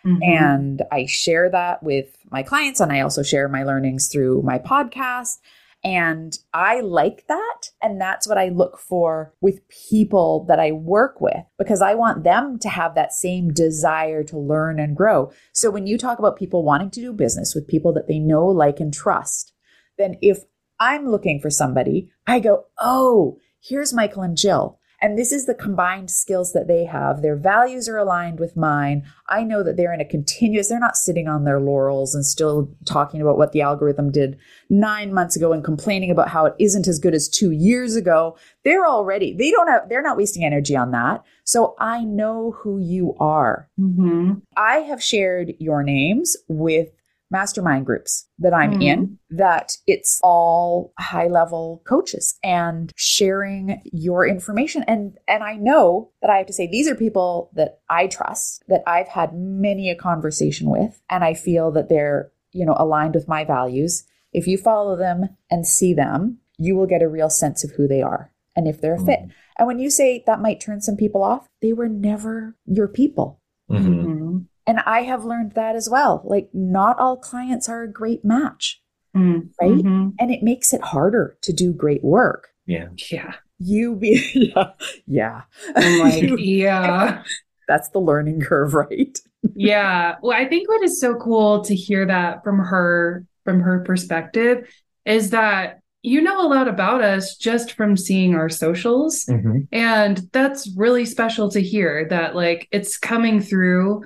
[0.06, 0.22] Mm-hmm.
[0.22, 4.58] And I share that with my clients, and I also share my learnings through my
[4.58, 5.36] podcast.
[5.82, 7.70] And I like that.
[7.82, 12.22] And that's what I look for with people that I work with because I want
[12.22, 15.32] them to have that same desire to learn and grow.
[15.54, 18.46] So when you talk about people wanting to do business with people that they know,
[18.46, 19.54] like, and trust,
[19.96, 20.40] then if
[20.80, 24.78] I'm looking for somebody, I go, oh, here's Michael and Jill.
[25.02, 27.22] And this is the combined skills that they have.
[27.22, 29.04] Their values are aligned with mine.
[29.30, 32.70] I know that they're in a continuous, they're not sitting on their laurels and still
[32.84, 34.38] talking about what the algorithm did
[34.68, 38.36] nine months ago and complaining about how it isn't as good as two years ago.
[38.62, 41.22] They're already, they don't have, they're not wasting energy on that.
[41.44, 43.70] So I know who you are.
[43.80, 44.32] Mm-hmm.
[44.56, 46.90] I have shared your names with
[47.30, 48.82] mastermind groups that I'm mm-hmm.
[48.82, 56.10] in that it's all high level coaches and sharing your information and and I know
[56.22, 59.90] that I have to say these are people that I trust that I've had many
[59.90, 64.46] a conversation with and I feel that they're you know aligned with my values if
[64.46, 68.02] you follow them and see them you will get a real sense of who they
[68.02, 69.30] are and if they're a fit mm-hmm.
[69.58, 73.40] and when you say that might turn some people off they were never your people
[73.70, 74.29] mm-hmm.
[74.70, 76.22] And I have learned that as well.
[76.24, 78.80] Like, not all clients are a great match,
[79.16, 79.72] mm, right?
[79.72, 80.10] Mm-hmm.
[80.16, 82.50] And it makes it harder to do great work.
[82.66, 82.90] Yeah.
[83.10, 83.34] Yeah.
[83.58, 84.70] You be, yeah.
[85.08, 85.40] Yeah.
[85.74, 85.98] I'm
[86.30, 87.24] like, yeah.
[87.66, 89.18] That's the learning curve, right?
[89.56, 90.14] yeah.
[90.22, 94.72] Well, I think what is so cool to hear that from her, from her perspective,
[95.04, 99.24] is that you know a lot about us just from seeing our socials.
[99.24, 99.62] Mm-hmm.
[99.72, 104.04] And that's really special to hear that, like, it's coming through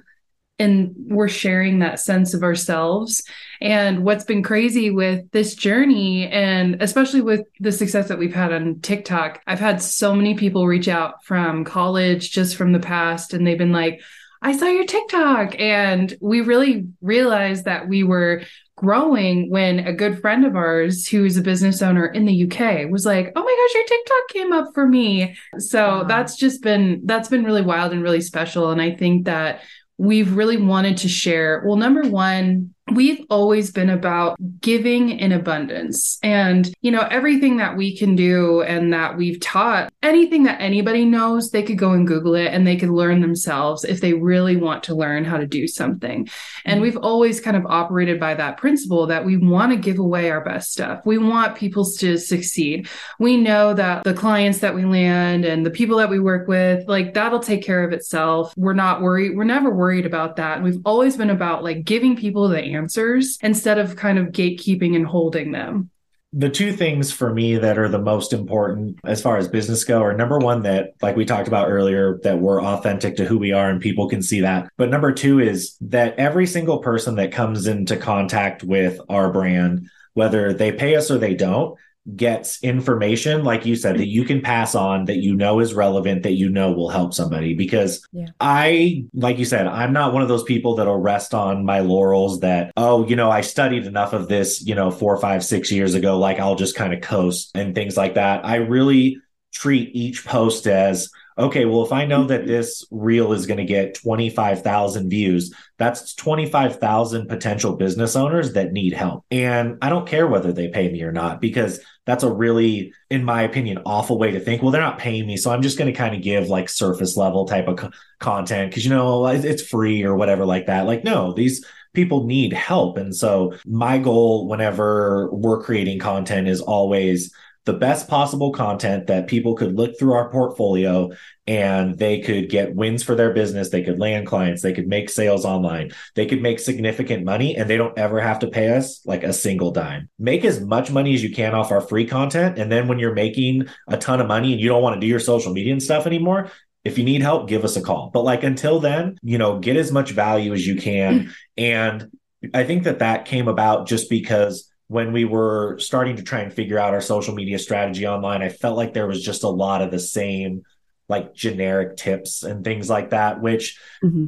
[0.59, 3.23] and we're sharing that sense of ourselves.
[3.61, 8.53] And what's been crazy with this journey, and especially with the success that we've had
[8.53, 13.35] on TikTok, I've had so many people reach out from college, just from the past,
[13.35, 14.01] and they've been like,
[14.43, 15.59] I saw your TikTok.
[15.59, 18.43] And we really realized that we were
[18.77, 23.07] growing when a good friend of ours who's a business owner in the UK was
[23.07, 27.29] like, "Oh my gosh, your TikTok came up for me." So that's just been that's
[27.29, 29.63] been really wild and really special and I think that
[29.99, 31.63] we've really wanted to share.
[31.67, 36.19] Well, number one, we've always been about giving in abundance.
[36.23, 41.05] And you know everything that we can do and that we've taught anything that anybody
[41.05, 44.57] knows they could go and google it and they could learn themselves if they really
[44.57, 46.29] want to learn how to do something.
[46.67, 50.31] And we've always kind of operated by that principle that we want to give away
[50.31, 51.01] our best stuff.
[51.07, 52.89] We want people to succeed.
[53.19, 56.87] We know that the clients that we land and the people that we work with
[56.87, 58.53] like that'll take care of itself.
[58.57, 60.57] We're not worried we're never worried about that.
[60.57, 64.97] And we've always been about like giving people the answers instead of kind of gatekeeping
[64.97, 65.91] and holding them.
[66.33, 70.03] The two things for me that are the most important as far as business go
[70.03, 73.53] are number one that like we talked about earlier that we're authentic to who we
[73.53, 74.69] are and people can see that.
[74.77, 79.89] But number two is that every single person that comes into contact with our brand
[80.15, 81.79] whether they pay us or they don't
[82.17, 86.23] gets information like you said that you can pass on that you know is relevant
[86.23, 88.27] that you know will help somebody because yeah.
[88.41, 92.41] i like you said i'm not one of those people that'll rest on my laurels
[92.41, 95.95] that oh you know i studied enough of this you know four five six years
[95.95, 99.17] ago like i'll just kind of coast and things like that i really
[99.55, 102.51] treat each post as okay, well, if I know that mm-hmm.
[102.51, 108.93] this reel is going to get 25,000 views, that's 25,000 potential business owners that need
[108.93, 109.25] help.
[109.31, 113.25] And I don't care whether they pay me or not, because that's a really, in
[113.25, 114.63] my opinion, awful way to think.
[114.63, 115.37] Well, they're not paying me.
[115.37, 118.71] So I'm just going to kind of give like surface level type of co- content
[118.71, 120.87] because, you know, it's free or whatever like that.
[120.87, 121.65] Like, no, these,
[121.95, 122.99] people need help.
[122.99, 127.33] And so my goal whenever we're creating content is always
[127.65, 131.11] the best possible content that people could look through our portfolio
[131.47, 133.71] and they could get wins for their business.
[133.71, 134.63] They could land clients.
[134.63, 135.91] They could make sales online.
[136.15, 139.33] They could make significant money and they don't ever have to pay us like a
[139.33, 140.11] single dime.
[140.19, 142.59] Make as much money as you can off our free content.
[142.59, 145.07] And then when you're making a ton of money and you don't want to do
[145.07, 146.51] your social media and stuff anymore,
[146.85, 148.11] if you need help, give us a call.
[148.13, 151.33] But like until then, you know, get as much value as you can.
[151.57, 152.11] and
[152.53, 156.53] I think that that came about just because when we were starting to try and
[156.53, 159.83] figure out our social media strategy online, I felt like there was just a lot
[159.83, 160.63] of the same
[161.09, 164.27] like generic tips and things like that, which mm-hmm.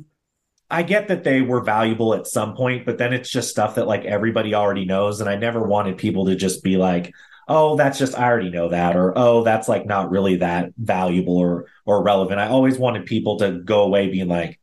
[0.70, 3.86] I get that they were valuable at some point, but then it's just stuff that
[3.86, 5.20] like everybody already knows.
[5.20, 7.14] And I never wanted people to just be like,
[7.48, 11.36] oh, that's just I already know that, or oh, that's like not really that valuable
[11.36, 12.40] or or relevant.
[12.40, 14.59] I always wanted people to go away being like,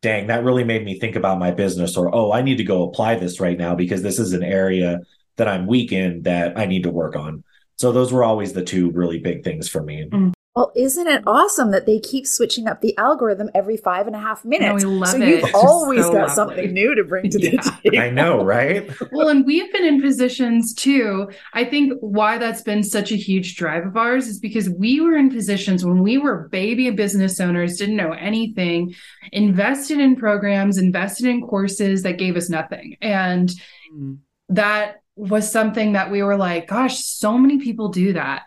[0.00, 2.84] dang, that really made me think about my business, or oh, I need to go
[2.84, 5.00] apply this right now because this is an area
[5.36, 7.44] that I'm weak in that I need to work on.
[7.76, 10.08] So those were always the two really big things for me.
[10.08, 10.32] Mm.
[10.54, 14.18] Well, isn't it awesome that they keep switching up the algorithm every five and a
[14.18, 14.84] half minutes?
[14.84, 15.28] No, we love so it.
[15.28, 16.34] you've it's always so got lovely.
[16.34, 17.50] something new to bring to the
[17.82, 17.98] table.
[17.98, 18.90] I know, right?
[19.12, 21.30] well, and we've been in positions too.
[21.54, 25.16] I think why that's been such a huge drive of ours is because we were
[25.16, 28.94] in positions when we were baby business owners, didn't know anything,
[29.32, 32.98] invested in programs, invested in courses that gave us nothing.
[33.00, 33.50] And
[33.90, 34.18] mm.
[34.50, 38.44] that was something that we were like, gosh, so many people do that.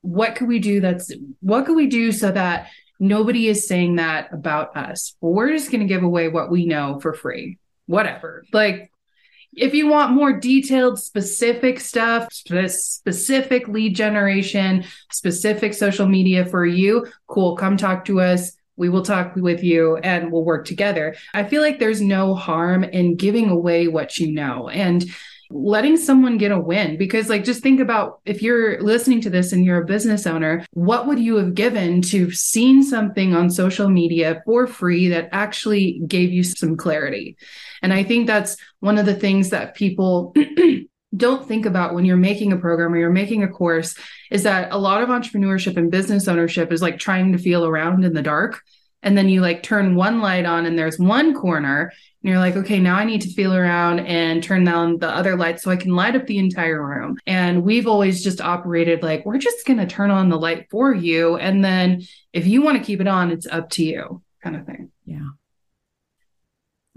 [0.00, 2.68] What could we do that's what could we do so that
[3.00, 5.16] nobody is saying that about us?
[5.20, 8.44] Well we're just going to give away what we know for free whatever.
[8.52, 8.92] Like
[9.56, 17.06] if you want more detailed specific stuff specific lead generation specific social media for you
[17.26, 18.52] cool come talk to us.
[18.76, 21.16] We will talk with you and we'll work together.
[21.34, 24.68] I feel like there's no harm in giving away what you know.
[24.68, 25.04] And
[25.50, 29.52] letting someone get a win because like just think about if you're listening to this
[29.52, 33.88] and you're a business owner what would you have given to seen something on social
[33.88, 37.36] media for free that actually gave you some clarity?
[37.82, 40.34] And i think that's one of the things that people
[41.16, 43.96] don't think about when you're making a program or you're making a course
[44.30, 48.04] is that a lot of entrepreneurship and business ownership is like trying to feel around
[48.04, 48.60] in the dark
[49.02, 51.92] and then you like turn one light on and there's one corner
[52.22, 55.36] and you're like okay now i need to feel around and turn down the other
[55.36, 57.16] light so i can light up the entire room.
[57.26, 60.94] And we've always just operated like we're just going to turn on the light for
[60.94, 64.56] you and then if you want to keep it on it's up to you kind
[64.56, 64.90] of thing.
[65.04, 65.28] Yeah.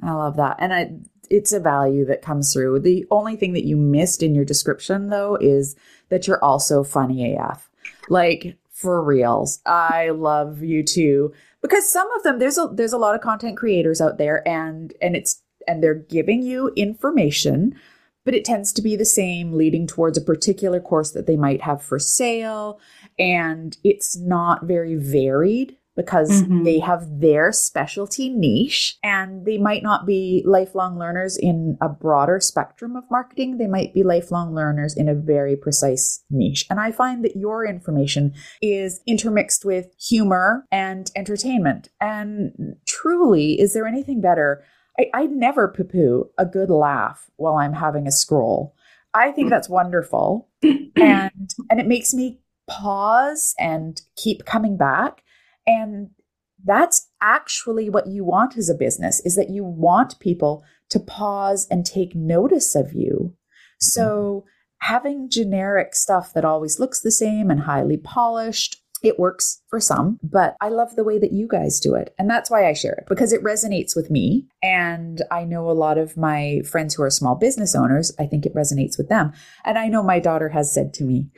[0.03, 0.57] I love that.
[0.59, 0.91] And i
[1.29, 2.81] it's a value that comes through.
[2.81, 5.77] The only thing that you missed in your description though is
[6.09, 7.69] that you're also funny af
[8.09, 9.59] like for reals.
[9.65, 13.57] I love you too because some of them there's a there's a lot of content
[13.57, 17.75] creators out there and and it's and they're giving you information
[18.23, 21.61] but it tends to be the same leading towards a particular course that they might
[21.61, 22.79] have for sale.
[23.17, 26.63] And it's not very varied because mm-hmm.
[26.63, 32.39] they have their specialty niche and they might not be lifelong learners in a broader
[32.39, 33.57] spectrum of marketing.
[33.57, 36.65] They might be lifelong learners in a very precise niche.
[36.69, 41.89] And I find that your information is intermixed with humor and entertainment.
[41.99, 44.63] And truly, is there anything better?
[44.97, 48.75] I, I never poo poo a good laugh while I'm having a scroll.
[49.13, 50.47] I think that's wonderful.
[50.63, 52.39] and and it makes me
[52.69, 55.23] pause and keep coming back
[55.65, 56.09] and
[56.63, 61.67] that's actually what you want as a business is that you want people to pause
[61.71, 63.35] and take notice of you.
[63.79, 64.45] So
[64.81, 70.19] having generic stuff that always looks the same and highly polished it works for some,
[70.21, 72.13] but I love the way that you guys do it.
[72.19, 74.47] And that's why I share it because it resonates with me.
[74.61, 78.45] And I know a lot of my friends who are small business owners, I think
[78.45, 79.33] it resonates with them.
[79.65, 81.29] And I know my daughter has said to me,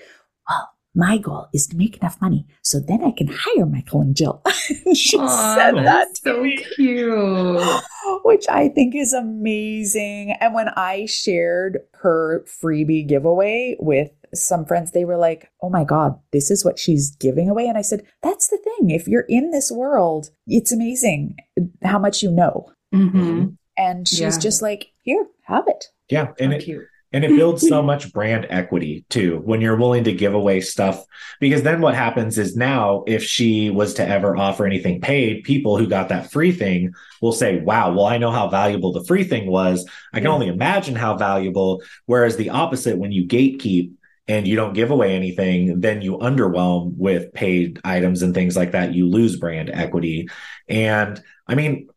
[0.50, 4.16] Well, my goal is to make enough money so then I can hire Michael and
[4.16, 4.42] Jill.
[4.94, 6.44] she Aww, said that so
[6.76, 7.84] cute.
[8.24, 10.36] Which I think is amazing.
[10.40, 15.84] And when I shared her freebie giveaway with some friends, they were like, oh my
[15.84, 17.68] God, this is what she's giving away.
[17.68, 18.92] And I said, that's the thing.
[18.92, 21.38] If you're in this world, it's amazing
[21.84, 22.72] how much you know.
[22.94, 23.50] Mm-hmm.
[23.78, 24.40] And she's yeah.
[24.40, 25.86] just like, here, have it.
[26.10, 26.34] Yeah.
[26.40, 30.12] And it, cute and it builds so much brand equity too when you're willing to
[30.12, 31.06] give away stuff.
[31.40, 35.78] Because then what happens is now, if she was to ever offer anything paid, people
[35.78, 39.24] who got that free thing will say, wow, well, I know how valuable the free
[39.24, 39.88] thing was.
[40.12, 40.34] I can yeah.
[40.34, 41.84] only imagine how valuable.
[42.08, 43.94] Whereas the opposite, when you gatekeep,
[44.28, 48.72] and you don't give away anything, then you underwhelm with paid items and things like
[48.72, 48.94] that.
[48.94, 50.30] You lose brand equity.
[50.70, 51.90] And I mean,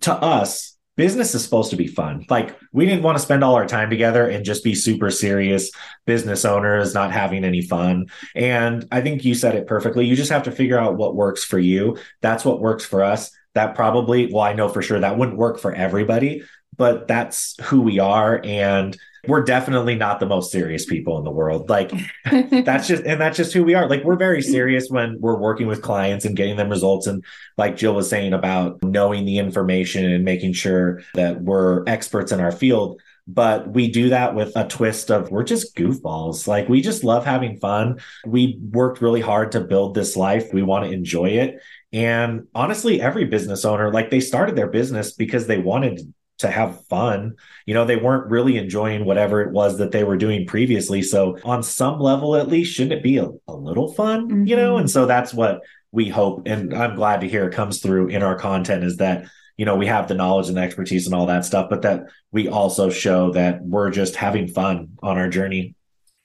[0.00, 2.24] to us, business is supposed to be fun.
[2.28, 5.70] Like we didn't want to spend all our time together and just be super serious
[6.06, 8.06] business owners, not having any fun.
[8.34, 10.06] And I think you said it perfectly.
[10.06, 11.98] You just have to figure out what works for you.
[12.20, 13.30] That's what works for us.
[13.54, 16.42] That probably, well, I know for sure that wouldn't work for everybody,
[16.76, 18.40] but that's who we are.
[18.44, 18.96] And
[19.28, 21.68] we're definitely not the most serious people in the world.
[21.68, 21.92] Like
[22.64, 23.88] that's just and that's just who we are.
[23.88, 27.24] Like we're very serious when we're working with clients and getting them results and
[27.56, 32.40] like Jill was saying about knowing the information and making sure that we're experts in
[32.40, 36.46] our field but we do that with a twist of we're just goofballs.
[36.46, 38.00] Like we just love having fun.
[38.26, 40.52] We worked really hard to build this life.
[40.52, 41.62] We want to enjoy it.
[41.92, 46.12] And honestly, every business owner, like they started their business because they wanted
[46.44, 47.34] to have fun.
[47.66, 51.02] You know, they weren't really enjoying whatever it was that they were doing previously.
[51.02, 54.28] So, on some level, at least, shouldn't it be a, a little fun?
[54.28, 54.46] Mm-hmm.
[54.46, 55.60] You know, and so that's what
[55.92, 56.42] we hope.
[56.46, 59.26] And I'm glad to hear it comes through in our content is that,
[59.56, 62.04] you know, we have the knowledge and the expertise and all that stuff, but that
[62.32, 65.74] we also show that we're just having fun on our journey.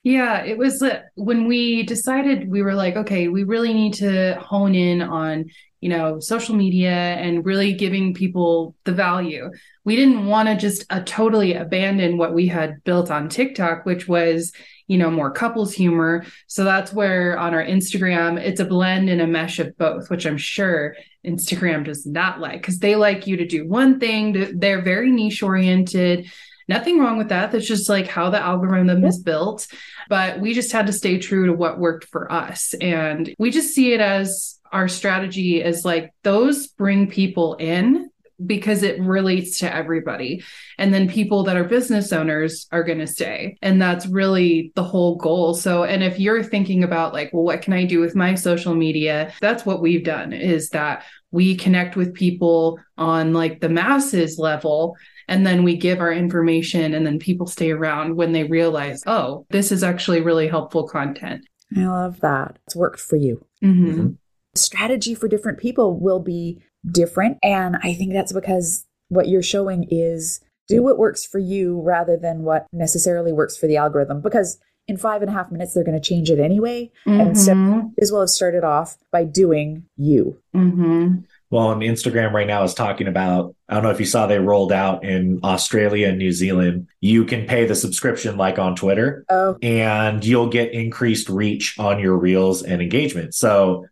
[0.04, 4.36] Yeah, it was uh, when we decided we were like, okay, we really need to
[4.40, 5.46] hone in on
[5.82, 9.50] you know, social media and really giving people the value.
[9.86, 14.08] We didn't want to just uh, totally abandon what we had built on TikTok, which
[14.08, 14.52] was,
[14.88, 16.26] you know, more couples humor.
[16.48, 20.26] So that's where on our Instagram, it's a blend and a mesh of both, which
[20.26, 24.60] I'm sure Instagram does not like because they like you to do one thing.
[24.60, 26.30] They're very niche oriented.
[26.68, 27.52] Nothing wrong with that.
[27.52, 29.68] That's just like how the algorithm is built.
[30.08, 32.76] But we just had to stay true to what worked for us.
[32.80, 38.10] And we just see it as our strategy is like those bring people in
[38.46, 40.44] because it relates to everybody.
[40.78, 43.58] And then people that are business owners are going to stay.
[43.62, 45.54] And that's really the whole goal.
[45.54, 48.74] So, and if you're thinking about like, well, what can I do with my social
[48.76, 49.34] media?
[49.42, 54.96] That's what we've done is that we connect with people on like the masses level
[55.28, 59.46] and then we give our information and then people stay around when they realize, oh,
[59.50, 61.46] this is actually really helpful content.
[61.76, 62.58] I love that.
[62.66, 63.46] It's worked for you.
[63.62, 63.90] Mm-hmm.
[63.90, 64.10] Mm-hmm
[64.56, 67.38] strategy for different people will be different.
[67.44, 72.16] And I think that's because what you're showing is do what works for you rather
[72.16, 74.22] than what necessarily works for the algorithm.
[74.22, 76.92] Because in five and a half minutes, they're going to change it anyway.
[77.06, 77.20] Mm-hmm.
[77.20, 80.42] And so, as well as started off by doing you.
[80.56, 81.20] Mm-hmm.
[81.52, 84.40] Well, on Instagram right now is talking about, I don't know if you saw they
[84.40, 86.88] rolled out in Australia and New Zealand.
[87.02, 89.26] You can pay the subscription like on Twitter.
[89.30, 89.58] Oh.
[89.64, 93.34] And you'll get increased reach on your reels and engagement.
[93.34, 93.88] So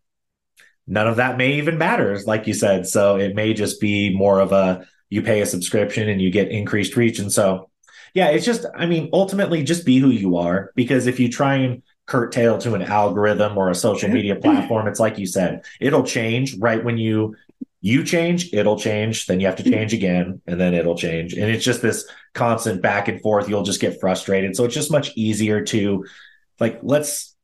[0.87, 2.87] none of that may even matter, like you said.
[2.87, 6.49] So it may just be more of a you pay a subscription and you get
[6.49, 7.19] increased reach.
[7.19, 7.69] And so,
[8.13, 10.71] yeah, it's just, I mean, ultimately just be who you are.
[10.75, 14.47] Because if you try and curtail to an algorithm or a social media mm-hmm.
[14.47, 14.57] Mm-hmm.
[14.57, 17.35] platform, it's like you said, it'll change right when you
[17.79, 19.71] you change, it'll change, then you have to mm-hmm.
[19.71, 21.33] change again, and then it'll change.
[21.33, 23.47] And it's just this constant back and forth.
[23.47, 24.55] You'll just get frustrated.
[24.55, 26.03] So it's just much easier to
[26.59, 27.35] like, let's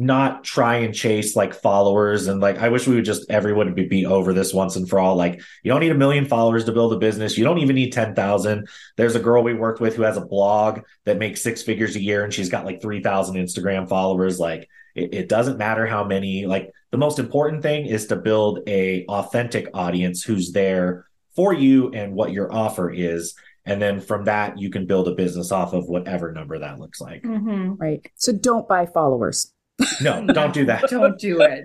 [0.00, 3.88] not try and chase like followers and like I wish we would just everyone would
[3.90, 5.14] be over this once and for all.
[5.14, 7.36] Like you don't need a million followers to build a business.
[7.36, 8.66] You don't even need 10,000.
[8.96, 12.02] There's a girl we worked with who has a blog that makes six figures a
[12.02, 14.40] year and she's got like 3,000 Instagram followers.
[14.40, 18.60] Like it, it doesn't matter how many, like the most important thing is to build
[18.66, 21.04] a authentic audience who's there
[21.36, 23.34] for you and what your offer is
[23.66, 27.00] and then from that you can build a business off of whatever number that looks
[27.00, 27.74] like mm-hmm.
[27.74, 29.52] right so don't buy followers
[30.00, 30.88] no, don't do that.
[30.88, 31.64] don't do it.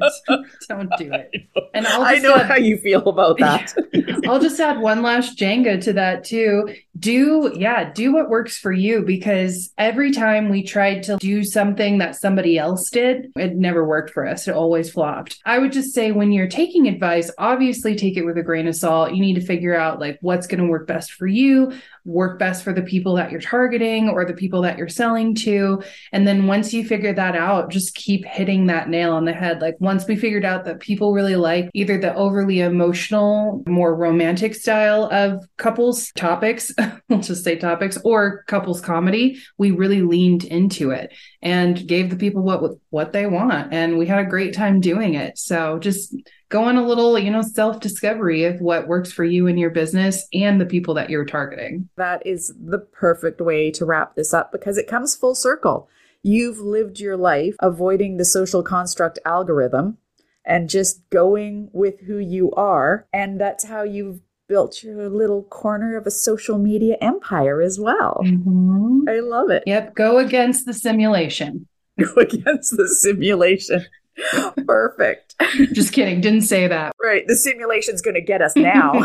[0.67, 1.31] Don't do it.
[1.73, 3.73] And I'll I know add, how you feel about that.
[4.29, 6.73] I'll just add one last Jenga to that too.
[6.97, 11.97] Do yeah, do what works for you because every time we tried to do something
[11.97, 14.47] that somebody else did, it never worked for us.
[14.47, 15.37] It always flopped.
[15.45, 18.75] I would just say when you're taking advice, obviously take it with a grain of
[18.77, 19.13] salt.
[19.13, 21.73] You need to figure out like what's going to work best for you,
[22.05, 25.81] work best for the people that you're targeting or the people that you're selling to.
[26.11, 29.59] And then once you figure that out, just keep hitting that nail on the head.
[29.59, 34.53] Like once we figured out that people really like either the overly emotional, more romantic
[34.53, 36.71] style of couples topics,
[37.09, 42.15] we'll just say topics, or couples comedy, we really leaned into it and gave the
[42.15, 43.73] people what what they want.
[43.73, 45.37] And we had a great time doing it.
[45.37, 46.15] So just
[46.49, 49.69] go on a little, you know, self discovery of what works for you and your
[49.69, 51.89] business and the people that you're targeting.
[51.97, 55.89] That is the perfect way to wrap this up because it comes full circle.
[56.23, 59.97] You've lived your life avoiding the social construct algorithm
[60.43, 63.07] and just going with who you are.
[63.13, 68.21] And that's how you've built your little corner of a social media empire as well.
[68.23, 69.09] Mm-hmm.
[69.09, 69.63] I love it.
[69.65, 69.95] Yep.
[69.95, 71.67] Go against the simulation.
[71.99, 73.85] Go against the simulation.
[74.65, 75.35] Perfect.
[75.73, 76.21] Just kidding.
[76.21, 76.93] Didn't say that.
[77.01, 77.27] Right.
[77.27, 79.03] The simulation's going to get us now.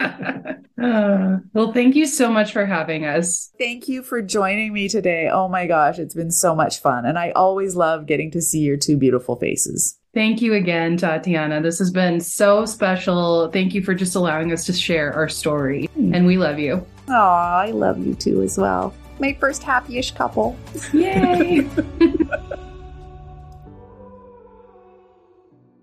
[0.00, 3.50] Uh, well, thank you so much for having us.
[3.58, 5.28] Thank you for joining me today.
[5.32, 7.04] Oh my gosh, it's been so much fun.
[7.04, 9.98] And I always love getting to see your two beautiful faces.
[10.14, 11.60] Thank you again, Tatiana.
[11.60, 13.50] This has been so special.
[13.50, 15.88] Thank you for just allowing us to share our story.
[15.96, 16.84] And we love you.
[17.08, 18.94] Oh, I love you too as well.
[19.20, 20.56] My first happy ish couple.
[20.92, 21.68] Yay!